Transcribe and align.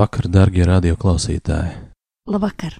Labvakar, 0.00 0.30
darbie 0.32 0.64
radioklausītāji! 0.64 1.74
Labvakar! 2.32 2.78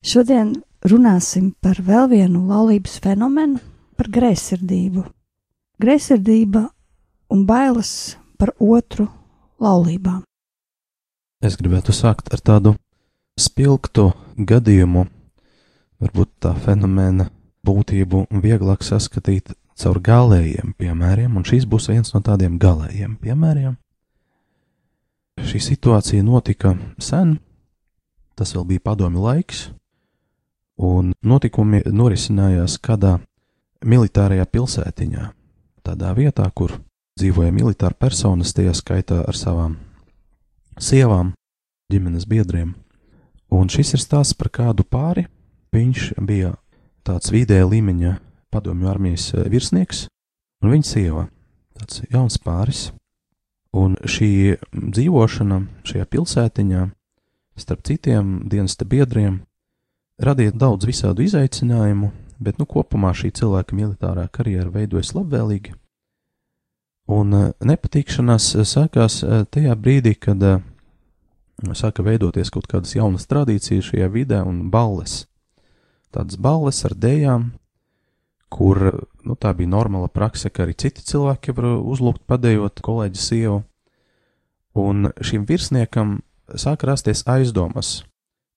Šodien 0.00 0.54
runāsim 0.80 1.50
par 1.60 1.76
vēl 1.84 2.06
vienu 2.08 2.46
laulības 2.48 2.94
fenomenu, 3.04 3.58
par 4.00 4.08
greizsirdību. 4.08 5.02
Greizsirdība 5.76 6.62
un 7.28 7.42
bailes 7.44 7.90
par 8.40 8.54
otru 8.64 9.04
laulībām. 9.60 10.22
Es 11.44 11.58
gribētu 11.60 11.92
sākt 11.92 12.32
ar 12.32 12.40
tādu 12.40 12.72
spilgtu 13.36 14.06
gadījumu, 14.40 15.04
varbūt 16.00 16.30
tā 16.46 16.54
fenomena 16.64 17.26
būtību 17.60 18.22
vieglāk 18.40 18.88
saskatīt 18.88 19.52
caur 19.76 20.00
galējiem 20.00 20.72
piemēriem, 20.80 21.36
un 21.36 21.44
šis 21.44 21.68
būs 21.68 21.90
viens 21.92 22.16
no 22.16 22.24
tādiem 22.24 22.56
galējiem 22.56 23.18
piemēriem. 23.20 23.76
Šī 25.46 25.60
situācija 25.62 26.24
notika 26.26 26.74
sen, 26.98 27.36
tas 28.34 28.54
vēl 28.56 28.64
bija 28.72 28.84
padomju 28.90 29.22
laiks, 29.22 29.68
un 30.78 31.12
notikumi 31.22 31.82
norisinājās 31.86 32.78
kādā 32.82 33.18
militārajā 33.84 34.46
pilsētiņā, 34.50 35.30
tādā 35.86 36.12
vietā, 36.16 36.46
kur 36.54 36.78
dzīvoja 37.18 37.52
militāra 37.54 37.94
personas, 37.94 38.54
tajā 38.54 38.74
skaitā 38.78 39.22
ar 39.26 39.38
savām 39.38 39.76
sievām, 40.78 41.32
ģimenes 41.92 42.26
biedriem. 42.28 42.74
Un 43.50 43.70
šis 43.72 43.94
ir 43.96 44.02
stāsts 44.02 44.36
par 44.38 44.50
kādu 44.52 44.84
pāri. 44.84 45.26
Viņš 45.72 46.12
bija 46.24 46.54
tāds 47.04 47.32
vidēja 47.32 47.66
līmeņa 47.68 48.14
padomju 48.52 48.88
armijas 48.88 49.30
virsnieks, 49.52 50.06
un 50.62 50.72
viņa 50.72 50.88
sieva, 50.88 51.26
tāds 51.76 52.02
jauns 52.12 52.38
pāris. 52.40 52.88
Un 53.76 53.98
šī 54.08 54.56
dzīvošana 54.72 55.58
šajā 55.84 56.06
pilsētiņā, 56.08 56.86
starp 57.58 57.82
citiem 57.84 58.48
dienesta 58.48 58.86
biedriem, 58.88 59.42
radīja 60.22 60.54
daudz 60.56 60.88
visādu 60.88 61.26
izaicinājumu, 61.26 62.10
bet 62.40 62.58
nu, 62.58 62.66
kopumā 62.70 63.12
šī 63.12 63.32
cilvēka 63.36 63.76
militārā 63.76 64.28
karjera 64.32 64.70
veidojas 64.72 65.12
labvēlīgi. 65.16 65.74
Un 67.08 67.32
nepatīkšanās 67.64 68.50
sākās 68.68 69.22
tajā 69.52 69.76
brīdī, 69.80 70.14
kad 70.20 70.42
sāka 71.76 72.04
veidoties 72.04 72.52
kaut 72.52 72.68
kādas 72.70 72.94
jaunas 72.96 73.26
tradīcijas 73.28 73.90
šajā 73.90 74.08
vidē 74.12 74.42
un 74.46 74.68
balles. 74.70 75.26
Tādas 76.14 76.38
balles 76.40 76.84
ar 76.88 76.94
dējām, 76.96 77.50
kur 78.48 78.80
nu, 79.24 79.36
tā 79.36 79.52
bija 79.56 79.70
normāla 79.70 80.08
praksa, 80.12 80.50
ka 80.50 80.64
arī 80.64 80.76
citi 80.78 81.04
cilvēki 81.04 81.54
var 81.56 81.70
uzlūgt 81.76 82.24
padējot 82.28 82.82
kolēģi 82.84 83.22
sievu. 83.22 83.62
Un 84.78 85.10
šim 85.24 85.44
virsniekam 85.48 86.20
sāka 86.54 86.88
rasties 86.90 87.24
aizdomas 87.28 88.02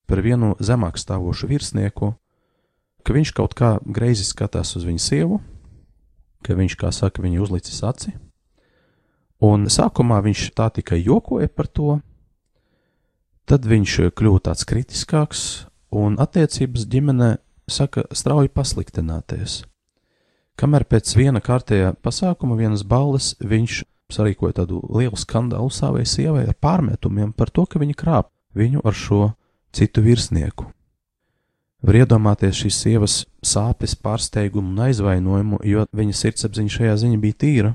par 0.07 0.21
vienu 0.23 0.53
zemāk 0.59 0.99
stāvošu 0.99 1.49
virsnieku, 1.49 2.13
ka 3.03 3.15
viņš 3.15 3.33
kaut 3.35 3.55
kā 3.57 3.77
greizi 3.85 4.27
skatās 4.27 4.75
uz 4.77 4.85
viņu 4.85 5.01
sievu, 5.01 5.41
ka 6.45 6.55
viņš, 6.57 6.77
kā 6.77 6.91
saka, 6.93 7.23
viņu 7.23 7.41
uzlicis 7.43 7.81
aci. 7.83 8.13
Un 9.41 9.65
sākumā 9.73 10.21
viņš 10.21 10.51
tā 10.53 10.69
tikai 10.73 11.01
jokoja 11.01 11.49
par 11.49 11.67
to, 11.67 11.99
Tad 13.51 13.65
viņš 13.67 14.13
kļuva 14.15 14.39
tāds 14.45 14.63
kritiskāks, 14.63 15.41
un 15.91 16.13
attiecības 16.23 16.85
ģimenē 16.87 17.33
saka 17.67 18.05
strauji 18.15 18.51
pasliktināties. 18.53 19.63
Kamēr 20.61 20.83
pēc 20.85 21.15
viena 21.17 21.39
kārtējā 21.41 21.95
pasākuma, 22.05 22.53
vienas 22.53 22.83
balles, 22.85 23.31
viņš 23.41 23.79
sarīkoja 24.13 24.59
tādu 24.59 24.83
lielu 24.93 25.17
skandālu 25.17 25.71
savai 25.73 26.03
sievai 26.05 26.43
ar 26.45 26.53
pārmetumiem 26.53 27.31
par 27.33 27.49
to, 27.49 27.63
ka 27.65 27.79
viņa 27.81 27.95
krāp 27.97 28.27
viņu 28.53 28.83
ar 28.85 28.93
šo 28.93 29.31
citu 29.73 30.03
virsnieku. 30.05 30.67
Var 31.81 31.97
iedomāties 32.03 32.59
šīs 32.59 32.77
sievas 32.83 33.15
sāpes, 33.41 33.95
pārsteigumu 33.97 34.69
un 34.69 34.83
aizvainojumu, 34.85 35.57
jo 35.65 35.87
viņa 35.97 36.17
sirdsapziņa 36.19 36.73
šajā 36.75 36.97
ziņā 37.03 37.17
bija 37.23 37.37
tīra, 37.41 37.71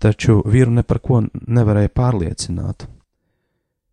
taču 0.00 0.38
vīru 0.48 0.72
ne 0.78 0.84
par 0.86 1.02
ko 1.04 1.20
nevarēja 1.28 1.92
pārliecināt. 1.92 2.86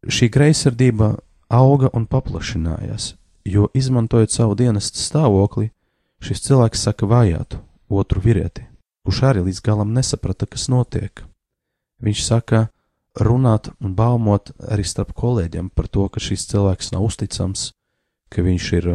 Šī 0.07 0.29
greizsirdība 0.31 1.17
auga 1.51 1.91
un 1.91 2.07
paplašinājās, 2.07 3.09
jo, 3.43 3.67
izmantojot 3.75 4.31
savu 4.31 4.55
dienestu 4.55 5.03
stāvokli, 5.03 5.67
šis 6.23 6.45
cilvēks 6.47 6.87
saka 6.87 7.11
vajātu 7.11 7.59
otru 7.91 8.21
vīrieti, 8.23 8.65
kurš 9.05 9.23
arī 9.29 9.45
līdz 9.47 9.61
galam 9.65 9.93
nesaprata, 9.95 10.47
kas 10.49 10.67
notiek. 10.71 11.23
Viņš 12.01 12.23
saka, 12.25 12.67
runāt 13.19 13.69
un 13.81 13.95
baumot 13.95 14.53
arī 14.71 14.85
starp 14.87 15.13
kolēģiem 15.17 15.69
par 15.75 15.87
to, 15.91 16.07
ka 16.09 16.23
šis 16.23 16.47
cilvēks 16.51 16.91
nav 16.95 17.05
uzticams, 17.09 17.71
ka 18.31 18.43
viņš 18.45 18.67
ir 18.79 18.91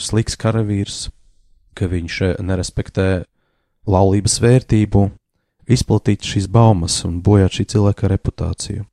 slikts 0.00 0.38
karavīrs, 0.40 1.08
ka 1.76 1.86
viņš 1.90 2.20
nerespektē 2.42 3.24
laulības 3.86 4.40
vērtību, 4.42 5.10
izplatīt 5.70 6.26
šīs 6.26 6.48
baumas 6.50 7.02
un 7.06 7.20
bojāt 7.22 7.60
šī 7.60 7.68
cilvēka 7.74 8.10
reputāciju. 8.10 8.86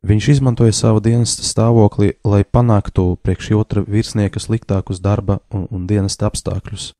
Viņš 0.00 0.28
izmantoja 0.32 0.72
savu 0.72 1.02
dienas 1.04 1.34
stāvokli, 1.44 2.14
lai 2.24 2.40
panāktu 2.44 3.18
priekš 3.20 3.50
otra 3.58 3.82
virsnieka 3.84 4.40
sliktākus 4.40 5.00
darba 5.04 5.42
un, 5.52 5.66
un 5.68 5.84
dienas 5.86 6.16
apstākļus. 6.16 6.94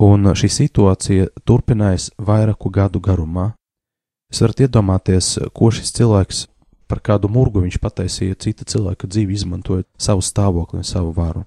Un 0.00 0.30
šī 0.32 0.48
situācija 0.48 1.28
turpinājās 1.44 2.08
vairāku 2.16 2.70
gadu 2.72 3.02
garumā. 3.04 3.50
Jūs 4.30 4.40
varat 4.40 4.62
iedomāties, 4.64 5.34
ko 5.52 5.68
šis 5.74 5.92
cilvēks 5.98 6.46
par 6.88 7.02
kādu 7.04 7.28
murgu 7.28 7.60
viņš 7.66 7.76
pataisīja 7.82 8.38
cita 8.40 8.64
cilvēka 8.64 9.10
dzīvi, 9.10 9.36
izmantojot 9.36 9.86
savu 10.00 10.24
stāvokli 10.24 10.80
un 10.80 10.88
savu 10.88 11.12
varu. 11.14 11.44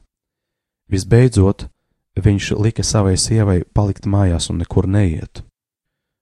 Visbeidzot, 0.91 1.65
viņš 2.19 2.51
lika 2.61 2.85
savai 2.85 3.15
sievai 3.17 3.63
palikt 3.73 4.05
mājās 4.05 4.51
un 4.53 4.61
nekur 4.61 4.85
neiet. 4.87 5.41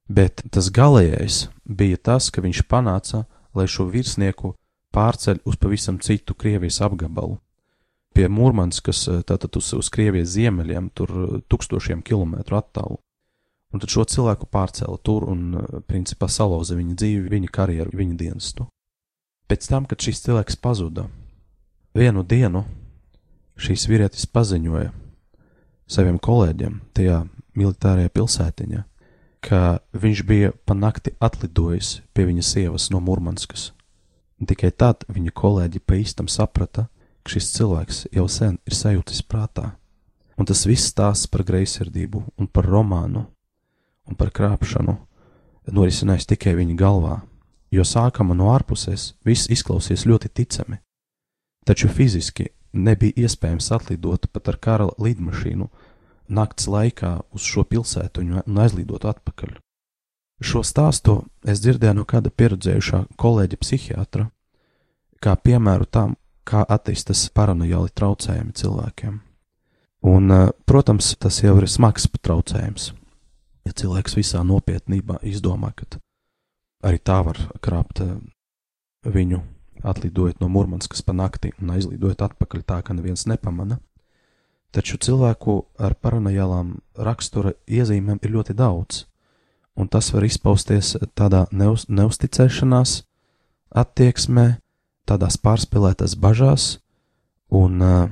Bet 0.08 0.44
tas 0.52 0.72
galīgais 0.72 1.50
bija 1.66 1.98
tas, 1.98 2.32
ka 2.32 2.42
viņš 2.44 2.64
panāca, 2.72 3.26
lai 3.56 3.68
šo 3.68 3.90
virsnieku 3.92 4.56
pārceļ 4.96 5.44
uz 5.48 5.60
pavisam 5.60 6.00
citu 6.00 6.36
Krievijas 6.36 6.82
apgabalu. 6.84 7.42
Pie 8.12 8.28
Mūrmanskas, 8.28 9.06
tātad 9.28 9.56
uz, 9.56 9.70
uz 9.78 9.90
Krievijas 9.94 10.34
ziemeļiem, 10.34 10.90
tur 10.96 11.42
tūkstošiem 11.48 12.02
kilometru 12.04 12.58
attālu. 12.60 13.00
Un 13.72 13.80
tad 13.80 13.92
šo 13.94 14.04
cilvēku 14.04 14.50
pārcēla 14.52 15.00
tur 15.00 15.24
un, 15.32 15.56
principā, 15.88 16.28
salauza 16.28 16.76
viņa 16.76 16.98
dzīvi, 17.00 17.30
viņa 17.32 17.52
karjeru, 17.56 17.96
viņa 17.96 18.18
dienestu. 18.20 18.68
Pēc 19.48 19.68
tam, 19.72 19.88
kad 19.88 20.04
šis 20.04 20.24
cilvēks 20.26 20.60
pazuda, 20.60 21.08
vienu 21.96 22.24
dienu 22.28 22.66
šīs 23.60 23.88
vīrietis 23.88 24.28
paziņoja 24.28 24.92
saviem 25.92 26.20
kolēģiem 26.20 26.80
tajā 26.96 27.24
militārajā 27.56 28.12
pilsētiņā, 28.12 28.84
ka 29.44 29.82
viņš 29.96 30.24
bija 30.28 30.52
pa 30.68 30.76
nakti 30.78 31.16
atlidojis 31.20 32.02
pie 32.16 32.28
viņa 32.28 32.44
sievas 32.48 32.90
no 32.92 33.00
Mūrmanskas. 33.04 33.72
Un 34.40 34.50
tikai 34.50 34.72
tad 34.72 35.04
viņa 35.12 35.32
kolēģi 35.36 35.82
pa 35.86 36.00
īstam 36.00 36.28
saprata, 36.32 36.88
ka 36.88 37.01
šis 37.28 37.52
cilvēks 37.56 38.06
jau 38.16 38.28
sen 38.30 38.58
ir 38.66 38.76
sajūtis 38.76 39.22
prātā. 39.28 39.74
Un 40.40 40.48
tas 40.50 40.64
viss 40.66 40.90
stāsts 40.90 41.30
par 41.30 41.44
greizsirdību 41.46 42.24
un 42.38 42.48
par 42.48 42.66
romānu 42.66 43.26
un 44.10 44.18
par 44.18 44.32
krāpšanu 44.34 44.96
norisinājās 45.72 46.26
tikai 46.32 46.56
viņa 46.58 46.78
galvā, 46.80 47.20
jo 47.72 47.84
sākama 47.86 48.36
no 48.38 48.50
ārpuses 48.54 49.12
viss 49.26 49.50
izklausījās 49.54 50.08
ļoti 50.10 50.32
ticami. 50.42 50.80
Taču 51.66 51.92
fiziski 51.94 52.50
nebija 52.74 53.28
iespējams 53.28 53.70
atlidot 53.76 54.28
pat 54.34 54.50
ar 54.50 54.58
kara 54.58 54.88
lidmašīnu 54.98 55.68
nakts 56.32 56.68
laikā 56.72 57.20
uz 57.36 57.46
šo 57.46 57.64
pilsētu 57.68 58.24
un 58.24 58.62
aizlidot 58.64 59.06
atpakaļ. 59.06 59.60
Šo 60.42 60.64
stāstu 60.66 61.20
es 61.46 61.62
dzirdēju 61.62 62.00
no 62.00 62.06
kāda 62.08 62.32
pieredzējušā 62.34 63.04
kolēģa 63.22 63.60
psihiatra, 63.62 64.26
kā 65.22 65.36
piemēru 65.38 65.86
tam, 65.86 66.16
kā 66.48 66.64
attīstas 66.66 67.28
paranojāli 67.36 67.94
traucējumi 67.96 68.56
cilvēkiem. 68.58 69.20
Un, 70.02 70.32
eh, 70.32 70.50
protams, 70.66 71.16
tas 71.20 71.42
jau 71.42 71.58
ir 71.58 71.68
smags 71.70 72.08
traucējums. 72.08 72.92
Ja 73.66 73.72
cilvēks 73.72 74.18
visā 74.18 74.42
nopietnībā 74.42 75.20
izdomā, 75.22 75.74
ka 75.76 75.86
arī 76.84 76.98
tā 77.00 77.24
var 77.26 77.38
krāpt 77.62 78.02
eh, 78.02 78.18
viņu, 79.06 79.42
atlidojot 79.84 80.42
no 80.42 80.50
Mūrmanskas 80.50 81.06
pa 81.06 81.14
nakti 81.14 81.52
un 81.62 81.70
aizlidojot 81.70 82.22
atpakaļ 82.22 82.64
tā, 82.66 82.82
ka 82.82 82.94
neviens 82.94 83.26
nepamana. 83.26 83.80
Taču 84.72 84.98
cilvēku 84.98 85.66
ar 85.78 85.94
paranojālām 86.00 86.80
rakstura 86.96 87.54
iezīmēm 87.68 88.22
ir 88.24 88.32
ļoti 88.32 88.56
daudz, 88.56 89.06
un 89.76 89.88
tas 89.88 90.14
var 90.14 90.24
izpausties 90.24 90.96
tādā 91.14 91.46
neuz, 91.52 91.86
neusticēšanās, 91.90 93.02
attieksmē, 93.76 94.62
tādās 95.10 95.38
pārspīlētās 95.42 96.16
bažās, 96.20 96.78
un 97.52 97.82
uh, 97.82 98.10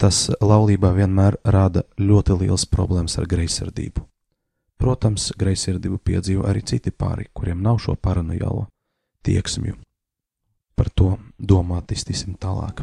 tas 0.00 0.30
laulībā 0.40 0.94
vienmēr 0.96 1.36
rada 1.44 1.84
ļoti 2.00 2.38
liels 2.44 2.64
problēmas 2.70 3.18
ar 3.20 3.28
greizsirdību. 3.28 4.06
Protams, 4.80 5.28
greizsirdību 5.36 6.00
piedzīvo 6.00 6.46
arī 6.48 6.64
citi 6.64 6.90
pāri, 6.90 7.28
kuriem 7.36 7.60
nav 7.60 7.82
šo 7.84 7.98
paranojālo 8.00 8.64
tieksmju. 9.28 9.76
Par 10.74 10.88
to 10.96 11.18
domāt 11.36 11.92
iztīsim 11.92 12.38
tālāk. 12.40 12.80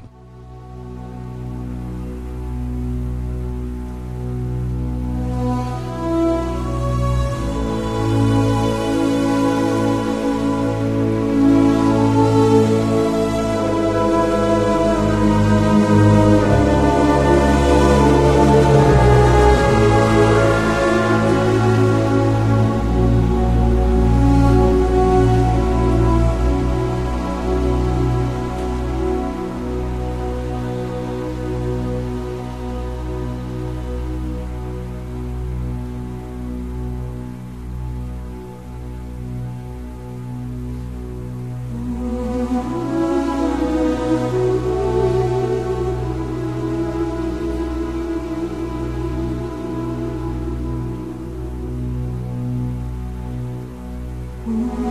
Jā, 54.47 54.86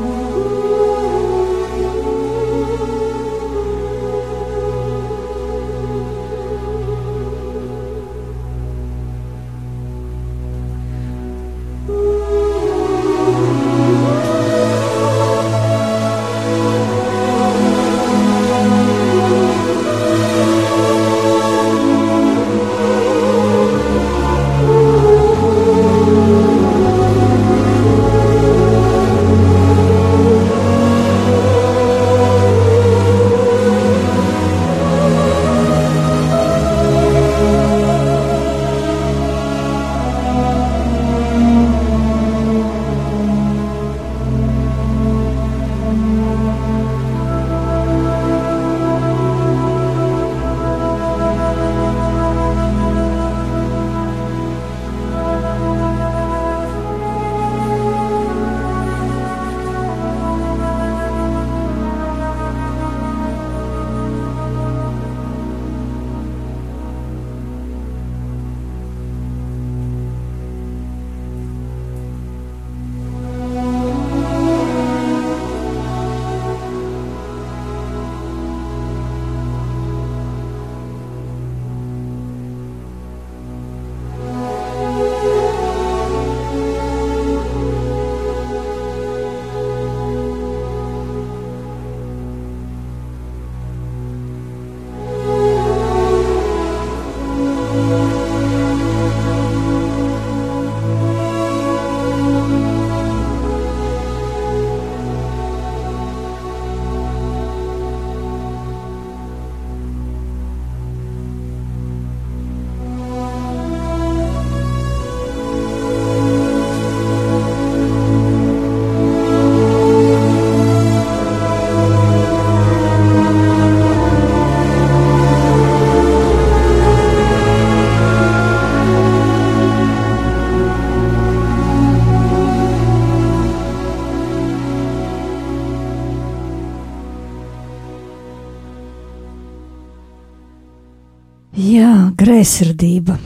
greizsirdība. 142.47 143.17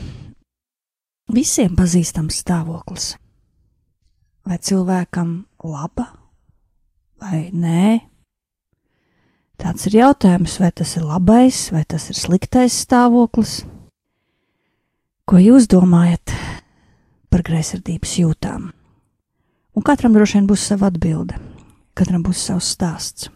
Visiem 1.29 1.75
pazīstams 1.77 2.39
stāvoklis. 2.41 3.11
Vai 4.49 4.57
cilvēkam 4.57 5.43
laba 5.61 6.07
vai 7.21 7.51
nē? 7.53 7.99
Tāds 9.61 9.85
ir 9.91 9.99
jautājums, 9.99 10.57
vai 10.57 10.71
tas 10.73 10.95
ir 10.97 11.05
labais 11.05 11.67
vai 11.69 11.83
tas 11.85 12.09
ir 12.09 12.17
sliktais 12.17 12.79
stāvoklis. 12.81 13.59
Ko 15.29 15.37
jūs 15.37 15.69
domājat 15.69 16.33
par 17.29 17.45
greizsirdības 17.45 18.17
jūtām? 18.23 18.71
Un 19.77 19.85
katram 19.85 20.17
droši 20.17 20.39
vien 20.39 20.49
būs 20.49 20.65
sava 20.65 20.89
atbilde, 20.89 21.37
katram 21.93 22.25
būs 22.25 22.41
savs 22.49 22.73
stāsts. 22.73 23.29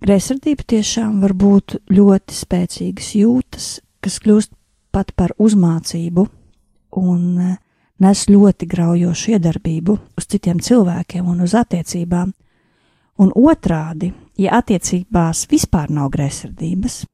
Greizsirdība 0.00 0.64
tiešām 0.64 1.20
var 1.20 1.36
būt 1.36 1.82
ļoti 1.92 2.40
spēcīgas 2.40 3.16
jūtas, 3.20 3.74
kas 4.04 4.20
kļūst 4.20 4.52
pat 4.94 5.14
par 5.16 5.32
uzmācību 5.40 6.26
un 7.00 7.22
eh, 7.40 7.56
nes 8.04 8.24
ļoti 8.28 8.68
graujošu 8.70 9.34
iedarbību 9.36 9.96
uz 10.18 10.28
citiem 10.30 10.60
cilvēkiem 10.60 11.26
un 11.30 11.44
uz 11.46 11.54
attiecībām. 11.58 12.32
Un 13.22 13.30
otrādi, 13.38 14.10
ja 14.38 14.58
attiecībās 14.58 15.44
vispār 15.50 15.92
nav 15.94 16.08
greizsirdības, 16.16 17.04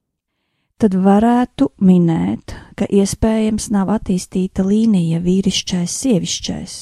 tad 0.81 0.97
varētu 0.97 1.69
minēt, 1.85 2.55
ka 2.77 2.89
iespējams 2.89 3.69
nav 3.75 3.93
attīstīta 3.99 4.65
līnija 4.65 5.21
vīrišķais, 5.21 5.97
sievišķais. 6.05 6.79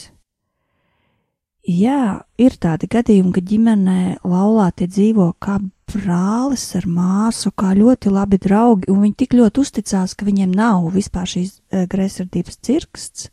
Jā, 1.68 2.22
ir 2.38 2.54
tādi 2.62 2.86
gadījumi, 2.88 3.34
ka 3.34 3.42
ģimenē 3.44 3.98
laulātie 4.22 4.86
dzīvo 4.86 5.32
kā 5.42 5.58
brālis 5.88 6.64
ar 6.78 6.86
māsu, 6.86 7.52
kā 7.56 7.72
ļoti 7.78 8.12
labi 8.12 8.38
draugi, 8.42 8.90
un 8.92 9.02
viņi 9.06 9.18
tik 9.24 9.34
ļoti 9.38 9.64
uzticās, 9.64 10.14
ka 10.14 10.28
viņiem 10.28 10.52
nav 10.54 10.90
vispār 10.94 11.28
šīs 11.28 11.58
uh, 11.58 11.86
greizsirdības 11.90 12.60
cirksts. 12.62 13.30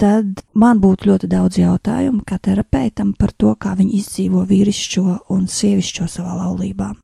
tad 0.00 0.40
man 0.56 0.80
būtu 0.80 1.10
ļoti 1.10 1.28
daudz 1.28 1.58
jautājumu 1.60 2.22
kā 2.24 2.38
terapeitam 2.40 3.12
par 3.12 3.34
to, 3.36 3.52
kā 3.60 3.74
viņi 3.76 3.98
izdzīvo 4.00 4.46
vīrišķo 4.48 5.04
un 5.34 5.44
sievišķo 5.44 6.06
savā 6.08 6.38
laulībā. 6.38 6.94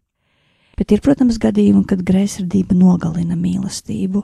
Bet 0.76 0.92
ir, 0.92 1.02
protams, 1.04 1.38
gadījumi, 1.40 1.84
kad 1.88 2.04
greizsirdība 2.04 2.76
nogalina 2.76 3.36
mīlestību. 3.36 4.22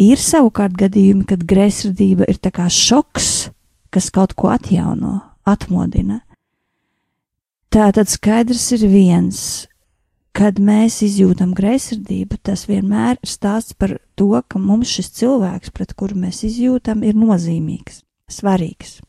Ir 0.00 0.20
savukārt 0.20 0.76
gadījumi, 0.76 1.24
kad 1.28 1.44
greizsirdība 1.48 2.28
ir 2.28 2.40
tā 2.40 2.52
kā 2.52 2.68
šoks, 2.72 3.50
kas 3.92 4.10
kaut 4.12 4.36
ko 4.36 4.52
atjauno, 4.52 5.20
atmodina. 5.48 6.22
Tā 7.72 7.88
tad 7.92 8.08
skaidrs 8.08 8.68
ir 8.76 8.86
viens, 8.88 9.40
kad 10.36 10.60
mēs 10.62 11.00
izjūtam 11.02 11.54
greizsirdību, 11.56 12.38
tas 12.44 12.66
vienmēr 12.68 13.16
ir 13.18 13.30
stāsts 13.30 13.74
par 13.74 13.96
to, 14.14 14.30
ka 14.48 14.60
mums 14.62 14.92
šis 14.92 15.10
cilvēks, 15.18 15.72
pret 15.74 15.96
kuru 15.98 16.18
mēs 16.26 16.44
izjūtam, 16.46 17.02
ir 17.02 17.18
nozīmīgs, 17.18 18.02
svarīgs. 18.30 19.00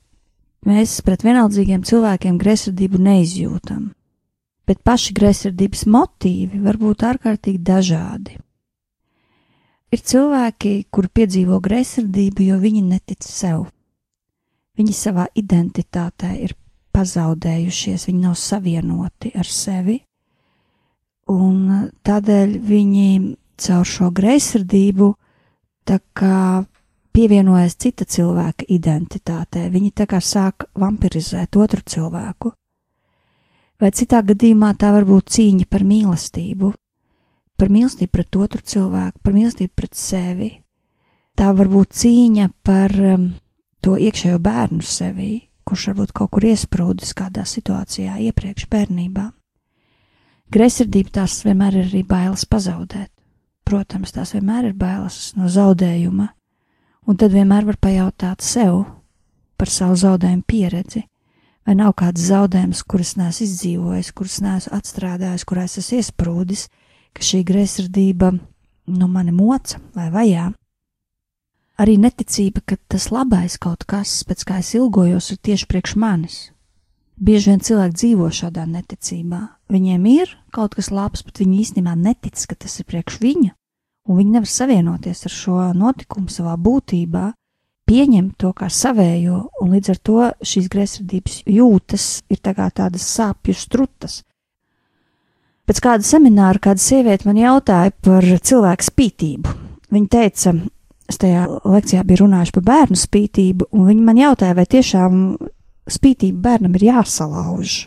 Mēs 0.67 0.97
pret 1.05 1.23
vienaldzīgiem 1.27 1.83
cilvēkiem 1.87 2.39
greizsirdību 2.41 2.99
neizjūtam, 3.05 3.91
bet 4.67 4.81
paši 4.83 5.13
greizsirdības 5.15 5.85
motīvi 5.93 6.59
var 6.63 6.79
būt 6.81 7.05
ārkārtīgi 7.11 7.61
dažādi. 7.63 8.39
Ir 9.93 10.01
cilvēki, 10.03 10.71
kuri 10.91 11.11
piedzīvo 11.19 11.61
greizsirdību, 11.63 12.49
jo 12.49 12.57
viņi 12.59 12.81
netic 12.89 13.23
sev. 13.23 13.69
Viņi 14.75 14.95
savā 14.95 15.29
identitātē 15.39 16.33
ir 16.43 16.55
pazaudējušies, 16.97 18.07
viņi 18.09 18.23
nav 18.25 18.35
savienoti 18.41 19.31
ar 19.37 19.45
sevi, 19.45 19.99
un 21.29 21.91
tādēļ 22.07 22.57
viņi 22.65 23.09
caur 23.61 23.85
šo 23.85 24.09
greizsirdību 24.15 25.11
tā 25.87 25.99
kā 26.17 26.63
pievienojas 27.17 27.77
cita 27.81 28.05
cilvēka 28.05 28.67
identitātei. 28.69 29.71
Viņi 29.73 29.91
tā 29.97 30.05
kā 30.09 30.19
sāk 30.21 30.67
vampirizēt 30.77 31.57
otru 31.57 31.81
cilvēku. 31.81 32.53
Vai 33.81 33.89
citā 33.93 34.21
gadījumā 34.25 34.73
tā 34.77 34.91
var 34.93 35.05
būt 35.05 35.33
cīņa 35.33 35.65
par 35.69 35.85
mīlestību, 35.85 36.71
par 37.57 37.73
mīlestību 37.73 38.13
pret 38.13 38.37
otru 38.37 38.61
cilvēku, 38.61 39.21
par 39.23 39.33
mīlestību 39.33 39.73
pret 39.75 39.97
sevi. 39.97 40.51
Tā 41.37 41.51
var 41.53 41.69
būt 41.69 41.93
cīņa 41.93 42.47
par 42.65 42.93
um, 42.97 43.27
to 43.81 43.97
iekšējo 44.01 44.39
bērnu 44.41 44.81
sevī, 44.81 45.46
kurš 45.67 45.89
varbūt 45.91 46.13
kaut 46.15 46.31
kur 46.35 46.47
iesprūdis 46.47 47.13
kādā 47.17 47.43
situācijā 47.47 48.17
iepriekš 48.29 48.67
bērnībā. 48.71 49.25
Greizsirdība 50.53 51.11
tās 51.19 51.41
vienmēr 51.43 51.75
ir 51.75 51.89
arī 51.89 52.03
bailes 52.07 52.45
pazaudēt. 52.47 53.11
Protams, 53.67 54.13
tās 54.15 54.31
vienmēr 54.31 54.69
ir 54.69 54.77
bailes 54.79 55.33
no 55.35 55.49
zaudējuma, 55.51 56.29
un 57.07 57.19
tad 57.19 57.33
vienmēr 57.35 57.67
var 57.67 57.79
pajautāt 57.83 58.45
sev 58.45 58.85
par 59.59 59.71
savu 59.71 59.97
zaudējumu 59.99 60.45
pieredzi. 60.47 61.03
Vai 61.67 61.75
nav 61.75 61.97
kāds 61.99 62.29
zaudējums, 62.29 62.85
kurus 62.87 63.17
nesu 63.19 63.43
izdzīvojis, 63.43 64.13
kurus 64.15 64.37
nesu 64.39 64.71
atstrādājis, 64.71 65.43
kurā 65.43 65.65
es 65.67 65.75
esmu 65.81 65.99
iesprūdis, 65.99 66.69
ka 67.11 67.25
šī 67.27 67.41
greizsirdība 67.43 68.31
nu 68.95 69.09
mani 69.11 69.35
moca 69.35 69.81
vai 69.97 70.07
vajā? 70.13 70.45
Arī 71.77 71.99
neticība, 72.01 72.63
ka 72.65 72.77
tas 72.89 73.11
labais 73.13 73.59
kaut 73.61 73.85
kas, 73.85 74.23
pēc 74.25 74.45
kā 74.49 74.61
es 74.63 74.73
ilgojos, 74.77 75.31
ir 75.33 75.41
tieši 75.45 75.67
priekš 75.69 75.97
manis, 76.01 76.37
Bieži 77.17 77.49
vien 77.49 77.61
cilvēki 77.65 77.97
dzīvo 77.97 78.27
šādā 78.29 78.67
neticībā. 78.69 79.39
Viņiem 79.73 80.03
ir 80.11 80.35
kaut 80.53 80.75
kas 80.77 80.91
labs, 80.93 81.23
bet 81.25 81.41
viņi 81.41 81.63
īstenībā 81.63 81.95
netic, 81.97 82.37
ka 82.45 82.53
tas 82.53 82.77
ir 82.77 82.85
priekš 82.85 83.17
viņa, 83.23 83.49
un 84.05 84.19
viņi 84.19 84.35
nevar 84.35 84.51
savienoties 84.51 85.25
ar 85.25 85.33
šo 85.33 85.63
notikumu 85.73 86.29
savā 86.29 86.53
būtībā, 86.61 87.31
pieņemt 87.89 88.37
to 88.37 88.51
kā 88.53 88.69
savējo, 88.69 89.39
un 89.63 89.73
līdz 89.73 89.91
ar 89.95 89.99
to 90.05 90.19
šīs 90.45 90.69
greizsirdības 90.69 91.41
jūtas 91.49 92.07
ir 92.29 92.43
tā 92.45 92.53
tādas 92.53 93.09
sāpju 93.09 93.57
strutas. 93.57 94.21
Pēc 95.65 95.81
kāda 95.83 96.05
semināra 96.05 96.61
kāda 96.61 96.79
sieviete 96.79 97.25
man 97.25 97.41
jautāja 97.41 97.97
par 97.97 98.23
cilvēku 98.23 98.91
spītību. 98.91 99.57
Viņa 99.89 100.13
teica, 100.13 100.53
es 101.07 101.19
tajā 101.21 101.45
lekcijā 101.63 102.03
biju 102.07 102.25
runājuši 102.25 102.55
par 102.57 102.65
bērnu 102.67 102.99
spītību, 102.99 103.69
un 103.71 103.87
viņa 103.91 104.07
man 104.07 104.19
jautāja, 104.21 104.57
vai 104.57 104.65
tiešām 104.69 105.21
spītība 105.87 106.43
bērnam 106.49 106.75
ir 106.77 106.89
jāsalauž. 106.89 107.77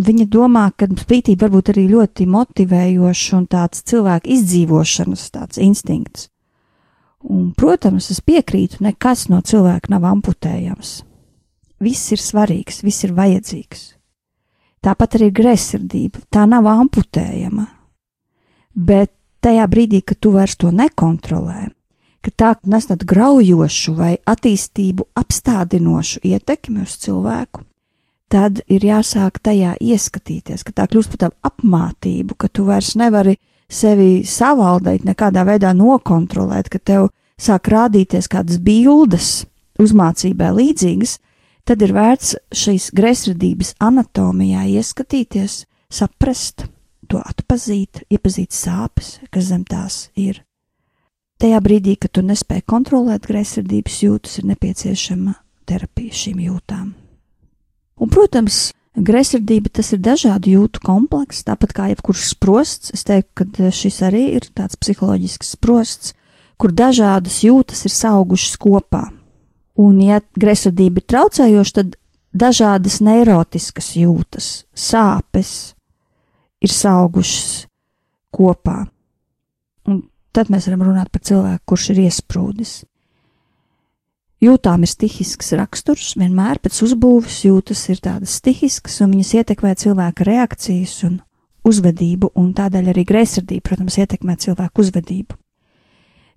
Viņa 0.00 0.26
domā, 0.32 0.70
ka 0.78 0.88
spītība 0.96 1.44
var 1.46 1.54
būt 1.58 1.72
arī 1.74 1.84
ļoti 1.90 2.26
motivējoša 2.30 3.36
un 3.36 3.46
tāds 3.50 3.82
cilvēka 3.90 4.30
izdzīvošanas 4.36 5.24
tāds 5.34 5.60
instinkts. 5.60 6.30
Un, 7.20 7.50
protams, 7.52 8.08
es 8.14 8.22
piekrītu, 8.24 8.80
nekas 8.80 9.26
no 9.28 9.42
cilvēka 9.44 9.92
nav 9.92 10.06
amputējams. 10.08 11.02
Viss 11.84 12.12
ir 12.14 12.22
svarīgs, 12.22 12.80
viss 12.84 13.04
ir 13.04 13.12
vajadzīgs. 13.16 13.82
Tāpat 14.80 15.18
arī 15.18 15.28
greizsirdība, 15.36 16.22
tā 16.32 16.46
nav 16.48 16.64
amputējama. 16.70 17.66
Bet 18.72 19.12
tajā 19.44 19.66
brīdī, 19.70 20.02
kad 20.04 20.20
tu 20.20 20.32
vairs 20.34 20.56
to 20.60 20.70
nekontrolē, 20.74 21.70
ka 22.20 22.30
tā 22.36 22.54
nes 22.68 22.86
tādu 22.88 23.08
graujošu 23.08 23.94
vai 23.96 24.14
attīstību 24.28 25.08
apstādinošu 25.16 26.22
ietekmi 26.24 26.84
uz 26.84 26.96
cilvēku, 27.00 27.64
tad 28.30 28.60
ir 28.70 28.84
jāsāk 28.86 29.40
tajā 29.42 29.76
ieskatīties, 29.80 30.64
ka 30.64 30.72
tā 30.72 30.86
kļūst 30.90 31.14
par 31.14 31.22
tādu 31.24 31.38
apmātību, 31.50 32.36
ka 32.36 32.48
tu 32.48 32.66
vairs 32.68 32.94
nevari 33.00 33.38
sevi 33.70 34.22
savaldēt, 34.26 35.06
nekādā 35.06 35.44
veidā 35.46 35.72
nokontrolēt, 35.76 36.68
ka 36.70 36.78
tev 36.78 37.08
sāk 37.40 37.70
rādīties 37.72 38.28
kādas 38.30 38.60
bildes 38.62 39.44
uzmācībai 39.80 40.50
līdzīgas, 40.58 41.16
tad 41.64 41.82
ir 41.84 41.94
vērts 41.96 42.34
šīs 42.56 42.90
greizsirdības 42.96 43.76
anatomijā 43.80 44.66
ieskatīties, 44.76 45.64
saprast, 45.90 46.66
to 47.10 47.20
atpazīt, 47.20 48.04
iepazīt 48.12 48.54
sāpes, 48.54 49.18
kas 49.34 49.50
zem 49.50 49.66
tās 49.68 50.08
ir. 50.18 50.42
Tajā 51.40 51.60
brīdī, 51.64 51.96
kad 51.96 52.12
tu 52.14 52.22
nespēji 52.24 52.66
kontrolēt 52.68 53.24
greizsirdības 53.28 54.02
jūtas, 54.04 54.38
ir 54.40 54.50
nepieciešama 54.50 55.38
terapija 55.68 56.16
šīm 56.22 56.42
jūtām. 56.44 56.90
Un, 58.00 58.10
protams, 58.12 58.70
greizsirdība 58.96 59.72
tas 59.72 59.92
ir 59.94 60.02
dažādu 60.04 60.52
jūtu 60.54 60.82
komplekss, 60.84 61.46
tāpat 61.48 61.72
kā 61.76 61.88
jebkurš 61.92 62.26
sprosts. 62.34 62.92
Es 62.96 63.06
teiktu, 63.08 63.46
ka 63.48 63.72
šis 63.72 64.02
arī 64.04 64.26
ir 64.36 64.50
tāds 64.56 64.76
psiholoģisks 64.80 65.54
sprosts, 65.56 66.14
kur 66.60 66.76
dažādas 66.76 67.40
jūtas 67.44 67.86
ir 67.88 67.96
augušas 68.12 68.60
kopā. 68.60 69.06
Un, 69.80 70.00
ja 70.04 70.20
greizsirdība 70.36 71.00
ir 71.00 71.08
traucējoša, 71.08 71.76
tad 71.80 71.96
dažādas 72.36 73.00
neirotiskas 73.00 73.94
jūtas, 73.96 74.50
sāpes 74.76 75.72
ir 76.60 76.76
augušas 76.92 77.66
kopā. 78.34 78.84
Un 79.88 80.02
tad 80.32 80.52
mēs 80.52 80.68
varam 80.68 80.86
runāt 80.90 81.10
par 81.12 81.24
cilvēku, 81.24 81.64
kurš 81.72 81.90
ir 81.94 82.04
iesprūdis. 82.06 82.74
Jūtām 84.40 84.86
ir 84.86 84.88
stihisks 84.88 85.52
raksturs, 85.58 86.14
vienmēr 86.16 86.62
pēc 86.64 86.78
uzbūves 86.86 87.42
jūtas 87.44 87.82
ir 87.92 87.98
tādas 88.00 88.38
stihiskas, 88.40 88.96
un 89.04 89.12
viņas 89.12 89.34
ietekmē 89.42 89.74
cilvēka 89.76 90.24
reakcijas 90.24 90.94
un 91.08 91.18
uzvedību, 91.68 92.30
un 92.40 92.54
tādēļ 92.56 92.88
arī 92.94 93.04
greizsirdība, 93.04 93.66
protams, 93.68 93.98
ietekmē 94.00 94.38
cilvēku 94.40 94.80
uzvedību. 94.80 95.36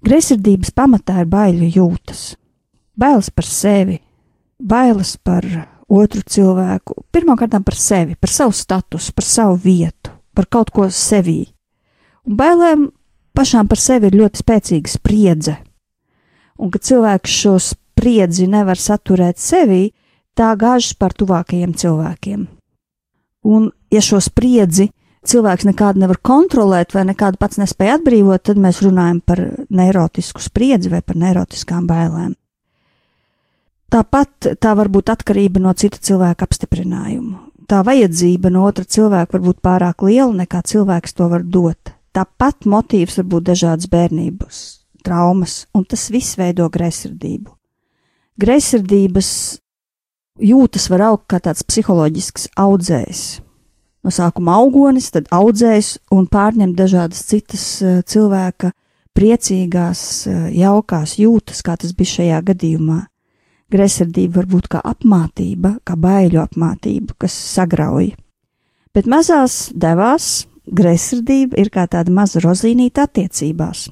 Greizsirdības 0.03 0.73
pamatā 0.75 1.21
ir 1.23 1.29
baiļu 1.31 1.69
jūtas, 1.77 2.33
bailes 2.99 3.29
par 3.31 3.47
sevi, 3.47 4.01
bailes 4.59 5.15
par 5.23 5.47
otru 5.87 6.23
cilvēku, 6.27 7.05
pirmkārt 7.13 7.55
par 7.63 7.79
sevi, 7.79 8.17
par 8.19 8.31
savu 8.31 8.51
statusu, 8.51 9.13
par 9.15 9.27
savu 9.27 9.55
vietu, 9.63 10.11
par 10.35 10.49
kaut 10.51 10.71
ko 10.73 10.89
sevī. 10.89 11.53
Un 12.27 12.37
bailēm 12.39 12.87
pašām 13.35 13.69
par 13.69 13.81
sevi 13.81 14.09
ir 14.09 14.17
ļoti 14.21 14.43
spēcīga 14.43 14.93
spriedze. 14.93 15.57
Un, 16.59 16.69
kad 16.73 16.85
cilvēks 16.85 17.37
šo 17.43 17.57
spriedzi 17.61 18.47
nevar 18.49 18.79
saturēt 18.79 19.41
sevī, 19.41 19.91
tā 20.37 20.53
gāžas 20.59 20.97
par 20.97 21.15
tuvākajiem 21.17 21.73
cilvēkiem. 21.77 22.45
Un, 23.43 23.71
ja 23.91 24.01
šo 24.01 24.21
spriedzi 24.23 24.89
cilvēks 25.27 25.67
nekādu 25.67 26.03
nevar 26.03 26.19
kontrolēt 26.23 26.93
vai 26.95 27.05
nekādu 27.09 27.39
pats 27.41 27.59
nespēja 27.61 27.97
atbrīvot, 27.99 28.43
tad 28.49 28.59
mēs 28.61 28.81
runājam 28.83 29.19
par 29.23 29.41
neirotisku 29.69 30.43
spriedzi 30.43 30.91
vai 30.91 31.01
par 31.01 31.19
neirotiskām 31.19 31.87
bailēm. 31.89 32.33
Tāpat 33.93 34.55
tā 34.57 34.71
var 34.73 34.89
būt 34.89 35.11
atkarība 35.13 35.61
no 35.61 35.73
cita 35.77 35.99
cilvēka 36.01 36.47
apstiprinājuma. 36.47 37.52
Tā 37.73 37.79
vajadzība 37.81 38.51
no 38.53 38.67
otra 38.69 38.85
cilvēka 38.85 39.33
var 39.33 39.41
būt 39.47 39.59
pārāk 39.65 40.03
liela, 40.05 40.29
nekā 40.43 40.59
cilvēks 40.69 41.15
to 41.17 41.25
var 41.31 41.41
dot. 41.41 41.89
Tāpat 42.13 42.67
motīvs 42.69 43.15
var 43.17 43.25
būt 43.31 43.47
dažādas 43.47 43.87
bērnības 43.89 44.59
traumas, 45.01 45.55
un 45.73 45.81
tas 45.89 46.03
viss 46.13 46.37
veido 46.37 46.67
greizsirdību. 46.69 47.49
Greizsirdības 48.37 49.31
jūtas 50.51 50.85
var 50.93 51.07
augt 51.07 51.25
kā 51.33 51.39
tāds 51.41 51.65
psiholoģisks 51.65 52.51
audzējs. 52.61 53.23
No 54.05 54.13
sākuma 54.13 54.59
augonis, 54.61 55.09
tad 55.09 55.33
audzējs 55.33 55.95
un 56.13 56.29
pārņem 56.29 56.75
dažādas 56.77 57.25
citas 57.25 57.65
uh, 57.81 58.03
cilvēka 58.05 58.69
priecīgās, 59.17 60.27
jaukās 60.53 61.17
jūtas, 61.17 61.65
kā 61.65 61.73
tas 61.81 61.97
bija 61.97 62.19
šajā 62.19 62.45
gadījumā. 62.53 62.99
Greizsirdība 63.71 64.41
var 64.41 64.49
būt 64.51 64.69
kā 64.75 64.81
apmātība, 64.83 65.77
kā 65.85 65.95
baiļu 65.97 66.41
apmātība, 66.43 67.15
kas 67.23 67.33
sagrauj. 67.33 68.11
Bet 68.93 69.07
mazās 69.09 69.71
devās 69.73 70.45
greizsirdība 70.67 71.57
ir 71.61 71.71
kā 71.73 71.87
tāda 71.89 72.13
maza 72.13 72.41
rozīnīta 72.43 73.07
attiecībās. 73.07 73.87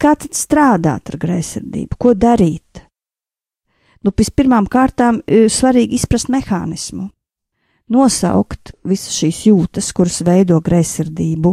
Kā 0.00 0.14
tad 0.16 0.32
strādāt 0.32 1.12
ar 1.12 1.18
greizsirdību? 1.20 1.98
Ko 2.00 2.14
darīt? 2.16 2.86
Nu, 4.00 4.14
pirmām 4.16 4.64
kārtām 4.64 5.20
svarīgi 5.28 5.98
izprast 5.98 6.30
mehānismu, 6.32 7.10
nosaukt 7.92 8.72
visas 8.88 9.18
šīs 9.20 9.42
jūtas, 9.50 9.90
kuras 9.92 10.22
veido 10.24 10.56
greizsirdību, 10.64 11.52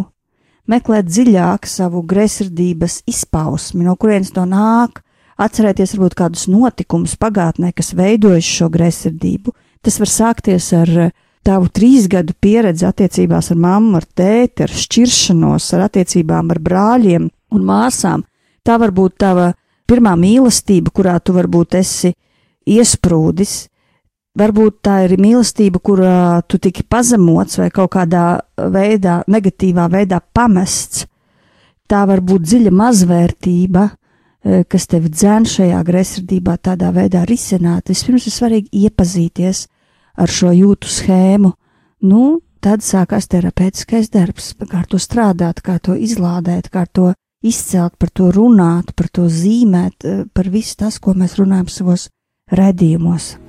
meklēt 0.72 1.10
dziļāk 1.10 1.68
savu 1.68 2.06
greizsirdības 2.08 3.02
izpausmi, 3.12 3.84
no 3.84 3.98
kurienes 4.00 4.32
to 4.32 4.46
nāk, 4.48 5.02
atcerēties 5.38 5.96
varbūt 5.96 6.18
kādus 6.18 6.48
notikumus 6.50 7.16
pagātnē, 7.20 7.72
kas 7.76 7.94
veidojuši 7.98 8.58
šo 8.60 8.70
greizsirdību. 8.74 9.54
Tas 9.86 10.00
var 10.02 10.10
sākties 10.12 10.72
ar 10.76 10.94
uh, 11.08 11.16
tavu 11.48 11.70
trīs 11.72 12.10
gadu 12.12 12.36
pieredzi 12.42 12.88
attiecībās 12.88 13.52
ar 13.54 13.62
mammu, 13.64 13.96
ar 14.00 14.08
tēti, 14.20 14.66
ar 14.66 14.74
šķiršanos, 14.84 15.70
ar 15.78 15.86
attiecībām 15.88 16.52
ar 16.52 16.60
brāļiem 16.64 17.30
un 17.56 17.66
māsām. 17.68 18.26
Tā 18.68 18.76
var 18.82 18.92
būt 18.96 19.16
tava 19.24 19.54
pirmā 19.88 20.18
mīlestība, 20.20 20.92
kurā 20.92 21.16
tu 21.24 21.36
varbūt 21.38 21.78
esi 21.80 22.12
iesprūdis. 22.68 23.56
Varbūt 24.38 24.82
tā 24.86 25.00
ir 25.08 25.16
mīlestība, 25.22 25.80
kurā 25.82 26.42
tu 26.46 26.60
tiki 26.62 26.84
pazemots 26.84 27.58
vai 27.58 27.72
kaut 27.74 27.94
kādā 27.96 28.26
veidā, 28.58 29.22
negatīvā 29.26 29.88
veidā 29.94 30.20
pamests. 30.22 31.08
Tā 31.88 32.04
var 32.06 32.20
būt 32.20 32.44
dziļa 32.44 32.74
mazvērtība, 32.76 33.86
eh, 33.88 33.96
kas 34.70 34.88
tevi 34.88 35.12
dzēn 35.12 35.48
šajā 35.50 35.80
greizsirdībā, 35.88 36.58
tādā 36.64 36.92
veidā 36.96 37.24
risināt. 37.28 37.90
Vispirms 37.92 38.28
ir 38.30 38.36
svarīgi 38.36 38.84
iepazīties 38.86 39.66
ar 40.18 40.32
šo 40.32 40.52
jūtu 40.56 40.90
schēmu, 40.92 41.54
nu, 42.10 42.24
tad 42.64 42.84
sākās 42.86 43.30
terapeitiskais 43.32 44.12
darbs, 44.14 44.54
kā 44.58 44.84
to 44.90 45.00
strādāt, 45.02 45.62
kā 45.66 45.78
to 45.84 45.96
izlādēt, 45.96 46.72
kā 46.74 46.86
to 46.88 47.14
izcelt, 47.46 47.98
par 48.00 48.10
to 48.10 48.32
runāt, 48.34 48.94
par 48.96 49.10
to 49.14 49.28
zīmēt, 49.30 50.04
eh, 50.04 50.24
par 50.34 50.50
visu 50.50 50.78
tas, 50.78 51.00
ko 51.00 51.14
mēs 51.14 51.38
runājam 51.38 51.70
savos 51.70 52.10
redījumos. 52.52 53.47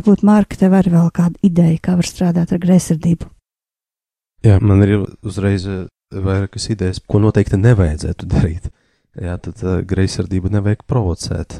Varbūt, 0.00 0.22
Mārka, 0.24 0.56
tev 0.56 0.72
arī 0.78 0.94
vēl 0.94 1.10
kāda 1.12 1.36
ideja, 1.44 1.76
kā 1.84 1.94
var 1.98 2.08
strādāt 2.08 2.54
ar 2.56 2.60
greizsirdību. 2.62 3.26
Jā, 4.46 4.56
man 4.64 4.80
ir 4.86 4.94
uzreiz 5.20 5.66
eh, 5.68 5.82
vairākas 6.08 6.70
idejas, 6.72 7.02
ko 7.04 7.20
noteikti 7.20 7.60
nevajadzētu 7.60 8.28
darīt. 8.30 8.70
Jā, 9.20 9.34
tad 9.44 9.60
uh, 9.66 9.80
greizsirdību 9.84 10.48
nevajag 10.54 10.86
provocēt. 10.88 11.58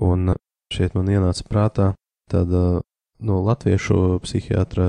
Un 0.00 0.32
šeit 0.72 0.94
man 0.96 1.10
ienāca 1.12 1.44
prātā 1.50 1.90
tāda 2.30 2.80
no 3.20 3.40
latviešu 3.44 4.22
psihiatra 4.24 4.86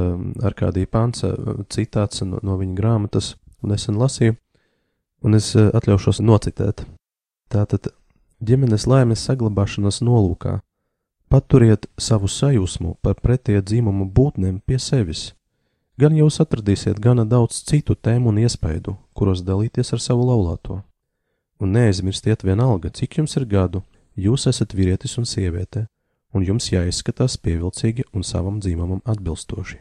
Arkādija 0.47 0.87
Pansa 0.87 1.33
citāts 1.73 2.23
no, 2.23 2.39
no 2.39 2.55
viņa 2.61 2.77
grāmatas, 2.77 3.33
un 3.59 3.73
nesen 3.73 3.99
lasīju, 3.99 4.37
Un 5.21 5.37
es 5.37 5.51
eh, 5.55 5.69
atļaušos 5.69 6.21
nocitēt. 6.25 6.85
Tātad 7.51 7.91
ģimenes 8.41 8.87
laimes 8.89 9.21
saglabāšanas 9.27 10.01
nolūkā 10.05 10.57
paturiet 11.31 11.85
savu 11.95 12.27
sajūsmu 12.27 12.97
par 13.05 13.15
pretie 13.23 13.61
dzīmumu 13.63 14.09
būtnēm 14.11 14.57
pie 14.67 14.79
sevis. 14.83 15.29
Gan 16.01 16.17
jūs 16.17 16.41
atradīsiet 16.43 16.99
gana 16.99 17.23
daudz 17.23 17.61
citu 17.69 17.95
tēmu 17.95 18.33
un 18.33 18.41
iespaidu, 18.43 18.97
kuros 19.15 19.43
dalīties 19.47 19.93
ar 19.95 20.03
savu 20.03 20.27
laulāto. 20.27 20.81
Un 21.61 21.71
neaizmirstiet 21.77 22.43
vienalga, 22.43 22.91
cik 22.91 23.21
jums 23.21 23.37
ir 23.39 23.47
gadu, 23.47 23.83
jūs 24.17 24.47
esat 24.51 24.75
vīrietis 24.75 25.15
un 25.21 25.29
sieviete, 25.29 25.85
un 26.35 26.43
jums 26.43 26.71
jāizskatās 26.73 27.37
pievilcīgi 27.39 28.09
un 28.11 28.27
savam 28.27 28.59
dzīvumam 28.59 29.03
atbilstoši. 29.05 29.79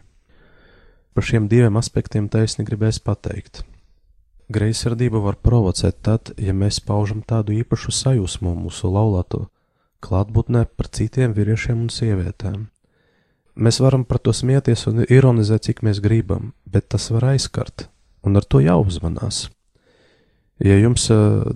Par 1.15 1.27
šiem 1.27 1.49
diviem 1.51 1.79
aspektiem 1.81 2.29
taisni 2.31 2.67
gribēs 2.69 3.03
pateikt. 3.03 3.65
Greizsirdība 4.51 5.19
var 5.25 5.39
provocēt 5.39 5.99
tad, 6.07 6.35
ja 6.39 6.55
mēs 6.55 6.79
paužam 6.83 7.25
tādu 7.27 7.57
īpašu 7.59 7.95
sajūsmu 7.95 8.55
mūsu 8.67 8.91
laulāto 8.91 9.49
klātbūtnē 10.05 10.67
par 10.77 10.91
citiem 10.95 11.35
vīriešiem 11.37 11.87
un 11.87 11.93
sievietēm. 11.93 12.67
Mēs 13.61 13.81
varam 13.83 14.05
par 14.09 14.21
to 14.25 14.33
smieties 14.33 14.87
un 14.89 15.05
ironizēt, 15.05 15.67
cik 15.69 15.83
mēs 15.85 16.01
gribam, 16.01 16.53
bet 16.65 16.89
tas 16.93 17.11
var 17.13 17.33
aizskart, 17.35 17.89
un 18.25 18.39
ar 18.41 18.47
to 18.47 18.63
jāuzmanās. 18.65 19.49
Ja 20.61 20.77
jums, 20.77 21.07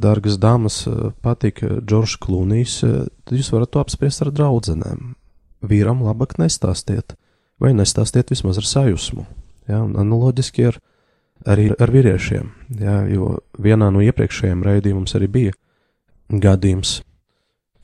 dārgas 0.01 0.39
dāmas, 0.41 0.83
patīk 1.25 1.61
Džordžs 1.85 2.17
Klūnijs, 2.25 2.79
tad 2.81 3.37
jūs 3.37 3.53
varat 3.53 3.75
to 3.75 3.83
apspriest 3.83 4.25
ar 4.25 4.33
draudzenēm. 4.33 5.13
Vīram 5.65 6.01
labāk 6.05 6.39
nestāstiet, 6.41 7.17
vai 7.61 7.75
nestāstiet 7.77 8.33
vismaz 8.33 8.61
ar 8.61 8.69
sajūsmu. 8.69 9.27
Ja, 9.69 9.81
analoģiski 9.85 10.69
ar, 10.69 10.81
arī 11.49 11.71
ar 11.73 11.93
vīriešiem, 11.93 12.49
ja, 12.81 12.99
jo 13.09 13.39
vienā 13.61 13.89
no 13.93 14.05
iepriekšējiem 14.05 14.65
raidījumiem 14.65 15.09
arī 15.21 15.29
bija 15.37 15.55
gadījums, 16.29 16.99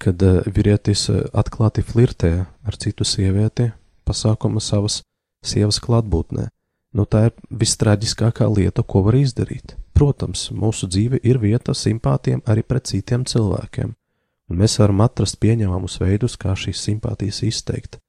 kad 0.00 0.22
vīrietis 0.48 1.08
atklāti 1.36 1.84
flirtē 1.84 2.32
ar 2.64 2.76
citu 2.80 3.04
sievieti 3.04 3.70
pasākuma 4.08 4.62
savas 4.64 5.02
sievas 5.44 5.80
klātbūtnē. 5.82 6.48
Nu, 6.96 7.06
tā 7.06 7.28
ir 7.28 7.34
vistraģiskākā 7.54 8.48
lieta, 8.50 8.82
ko 8.82 9.04
var 9.06 9.18
izdarīt. 9.20 9.76
Protams, 9.94 10.48
mūsu 10.50 10.88
dzīve 10.90 11.20
ir 11.22 11.38
vieta 11.38 11.74
simpātiem 11.76 12.40
arī 12.50 12.64
pret 12.66 12.88
citiem 12.90 13.26
cilvēkiem, 13.28 13.92
un 14.50 14.58
mēs 14.58 14.78
varam 14.80 15.02
atrast 15.04 15.38
pieņemamus 15.42 16.00
veidus, 16.02 16.38
kā 16.40 16.56
šīs 16.58 16.80
simpātijas 16.88 17.42
izteikt, 17.46 18.00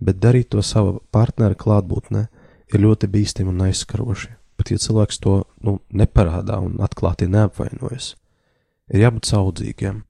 bet 0.00 0.18
darīt 0.22 0.50
to 0.54 0.62
sava 0.66 0.96
partnera 1.14 1.54
klātbūtnē 1.54 2.24
ir 2.72 2.82
ļoti 2.82 3.10
bīstami 3.12 3.52
un 3.52 3.68
aizskaroši. 3.68 4.32
Pat 4.58 4.70
ja 4.70 4.78
cilvēks 4.78 5.20
to 5.22 5.42
nu, 5.66 5.78
neparādā 5.90 6.58
un 6.62 6.78
atklāti 6.82 7.28
neapvainojas, 7.30 8.14
ir 8.94 9.06
jābūt 9.06 9.30
saudzīgiem 9.30 10.02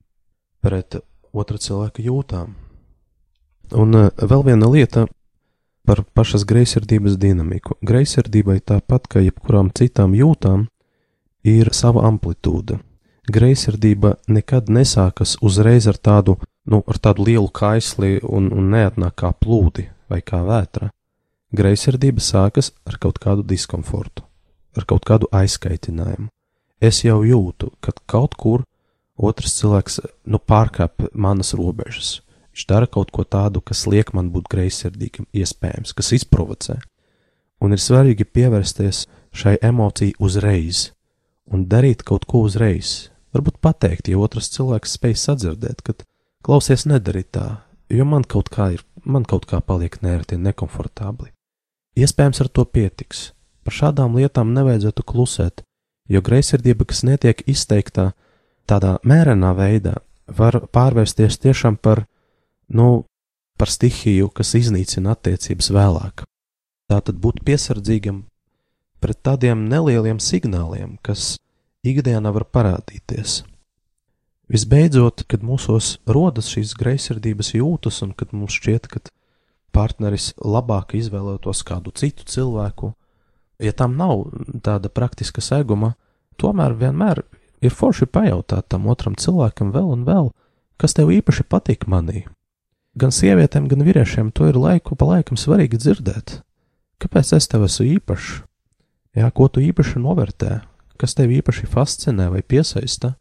pret 0.65 0.97
otra 1.35 1.59
cilvēka 1.61 2.03
jūtām. 2.05 2.55
Un 3.75 3.97
uh, 3.97 4.09
vēl 4.15 4.45
viena 4.49 4.69
lieta 4.71 5.05
par 5.85 6.01
pašas 6.17 6.45
greizsirdības 6.49 7.17
dinamiku. 7.21 7.77
Greizsirdībai 7.85 8.59
tāpat 8.65 9.07
kā 9.11 9.21
jebkurām 9.21 9.69
citām 9.77 10.15
jūtām, 10.17 10.65
ir 11.45 11.71
sava 11.77 12.05
amplitūda. 12.09 12.79
Greizsirdība 13.29 14.15
nekad 14.29 14.69
nesākas 14.69 15.35
uzreiz 15.41 15.87
ar 15.89 15.97
tādu, 15.97 16.37
nu, 16.69 16.81
ar 16.85 16.99
tādu 17.01 17.25
lielu 17.25 17.49
kaisli 17.49 18.19
un, 18.21 18.51
un 18.53 18.69
neatnāk 18.73 19.17
kā 19.21 19.33
plūdi 19.33 19.87
vai 20.09 20.21
kā 20.25 20.41
vētra. 20.45 20.91
Greizsirdība 21.55 22.21
sākas 22.21 22.71
ar 22.85 22.97
kaut 23.01 23.21
kādu 23.21 23.45
diskomfortu, 23.45 24.25
ar 24.77 24.85
kaut 24.89 25.05
kādu 25.07 25.29
aizskaitinājumu. 25.33 26.29
Es 26.81 27.01
jau 27.05 27.21
jūtu, 27.23 27.71
ka 27.81 27.93
kaut 28.05 28.35
kur 28.35 28.65
otrs 29.17 29.57
cilvēks 29.59 29.99
nu, 30.27 30.39
pārkāp 30.39 31.07
manas 31.13 31.53
robežas. 31.57 32.19
Viņš 32.55 32.67
dara 32.69 32.87
kaut 32.87 33.11
ko 33.11 33.25
tādu, 33.27 33.59
kas 33.59 33.83
liek 33.87 34.13
man 34.15 34.29
būt 34.31 34.47
greizsirdīgam, 34.51 35.27
iespējams, 35.35 35.91
kas 35.95 36.13
izprovocē. 36.15 36.77
Un 37.59 37.75
ir 37.75 37.81
svarīgi 37.83 38.27
pievērsties 38.27 39.05
šai 39.35 39.57
emocijai 39.63 40.15
uzreiz, 40.23 40.91
un 41.51 41.67
darīt 41.67 42.03
kaut 42.07 42.27
ko 42.29 42.45
uzreiz. 42.47 43.09
Varbūt 43.35 43.59
pateikt, 43.59 44.07
ja 44.07 44.19
otrs 44.23 44.47
cilvēks 44.53 44.95
spēj 44.95 45.17
sadzirdēt, 45.19 45.83
ka 45.83 45.97
klausies 46.45 46.85
nedarīt 46.87 47.33
tā, 47.35 47.47
jo 47.91 48.07
man 48.07 48.23
kaut 48.23 48.51
kā 48.53 48.71
ir, 48.77 48.85
man 49.03 49.27
kaut 49.27 49.47
kā 49.49 49.59
paliek 49.59 49.97
nērti 50.03 50.39
un 50.39 50.47
nekomfortabli. 50.47 51.33
Iespējams, 51.99 52.41
ar 52.43 52.51
to 52.51 52.63
pietiks. 52.67 53.31
Par 53.67 53.75
šādām 53.75 54.15
lietām 54.15 54.53
nevajadzētu 54.55 55.03
klusēt, 55.03 55.63
jo 56.07 56.21
greizsirdība, 56.21 56.87
kas 56.87 57.03
netiek 57.07 57.43
izteiktā 57.49 58.13
tādā 58.69 58.97
mērenā 59.05 59.53
veidā, 59.57 59.95
var 60.27 60.59
pārvērsties 60.73 61.37
tiešām 61.43 61.77
par, 61.77 62.05
nu, 62.69 63.05
par 63.59 63.71
stihiju, 63.71 64.31
kas 64.33 64.55
iznīcina 64.57 65.15
attiecības 65.15 65.71
vēlāk. 65.75 66.25
Tātad 66.91 67.17
būt 67.21 67.41
piesardzīgam 67.45 68.25
pret 69.01 69.21
tādiem 69.25 69.65
nelieliem 69.69 70.19
signāliem, 70.21 70.97
kas 71.01 71.35
ikdienā 71.85 72.31
var 72.33 72.45
parādīties. 72.49 73.43
Visbeidzot, 74.49 75.23
kad 75.29 75.41
mūsos 75.41 75.95
rodas 76.05 76.51
šīs 76.53 76.75
greizsirdības 76.77 77.55
jūtas, 77.57 78.03
un 78.05 78.13
kad 78.17 78.33
mums 78.33 78.53
šķiet, 78.59 78.89
ka 78.89 79.01
partneris 79.73 80.33
labāk 80.37 80.93
izvēlētos 80.99 81.63
kādu 81.65 81.93
citu 81.97 82.27
cilvēku, 82.29 82.91
ja 83.59 83.73
tam 83.73 83.97
nav 83.97 84.27
tāda 84.65 84.91
praktiska 84.93 85.41
seguma, 85.41 85.95
tomēr 86.37 86.75
vienmēr 86.77 87.23
ir 87.67 87.75
forši 87.75 88.07
pajautāt 88.07 88.69
tam 88.71 88.87
otram 88.91 89.17
cilvēkam 89.19 89.73
vēl 89.75 89.91
un 89.97 90.05
vēl, 90.07 90.31
kas 90.81 90.95
tev 90.97 91.11
īpaši 91.13 91.45
patīk 91.49 91.87
manī. 91.91 92.25
Gan 92.95 93.11
sievietēm, 93.11 93.67
gan 93.67 93.83
vīriešiem 93.83 94.31
to 94.31 94.47
ir 94.47 94.59
laiku 94.59 94.95
pa 94.95 95.09
laikam 95.09 95.39
svarīgi 95.39 95.81
dzirdēt. 95.81 96.39
Kāpēc 97.01 97.33
es 97.35 97.49
tev 97.51 97.65
esmu 97.67 97.89
īpašs? 97.97 98.29
Jā, 99.15 99.29
ko 99.31 99.47
tu 99.51 99.63
īpaši 99.63 99.99
novērtē, 100.03 100.59
kas 100.99 101.15
tevi 101.15 101.39
īpaši 101.39 101.67
fascinē 101.71 102.29
vai 102.31 102.41
piesaista, 102.43 103.13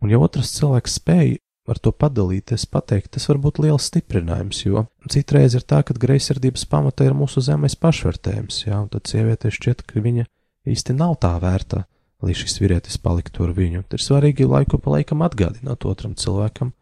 un 0.00 0.12
ja 0.12 0.20
otrs 0.20 0.52
cilvēks 0.56 0.98
spēj 1.00 1.36
ar 1.68 1.80
to 1.80 1.92
padalīties, 1.96 2.66
pateikt, 2.68 3.14
tas 3.16 3.24
var 3.30 3.40
būt 3.40 3.62
liels 3.64 3.88
stiprinājums, 3.88 4.60
jo 4.66 4.84
citreiz 5.12 5.56
ir 5.56 5.64
tā, 5.64 5.80
ka 5.86 5.96
greizsirdības 5.96 6.66
pamata 6.68 7.06
ir 7.08 7.16
mūsu 7.16 7.40
zemais 7.44 7.76
pašvērtējums, 7.80 8.64
jā, 8.66 8.82
un 8.84 8.90
tad 8.92 9.08
sieviete 9.08 9.52
šķiet, 9.52 9.84
ka 9.88 10.02
viņa 10.04 10.26
īsti 10.68 10.96
nav 10.98 11.16
tā 11.24 11.32
vērta, 11.40 11.86
lai 12.24 12.34
šis 12.36 12.58
vīrietis 12.62 12.98
paliktu 13.02 13.44
ar 13.46 13.54
viņu. 13.56 13.84
Ir 13.84 14.02
svarīgi 14.02 14.48
laiku 14.48 14.80
pa 14.80 14.96
laikam 14.96 15.22
atgādināt 15.26 15.86
otram 15.88 16.16
cilvēkam, 16.18 16.72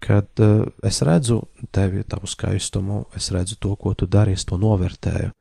kad 0.00 0.30
uh, 0.40 0.64
es 0.86 1.02
redzu 1.04 1.42
tevi, 1.74 2.04
tavu 2.08 2.30
skaistumu, 2.30 3.04
es 3.16 3.30
redzu 3.34 3.58
to, 3.60 3.74
ko 3.76 3.92
tu 3.94 4.08
dari, 4.08 4.38
es 4.38 4.46
to 4.48 4.56
novērtēju, 4.60 5.34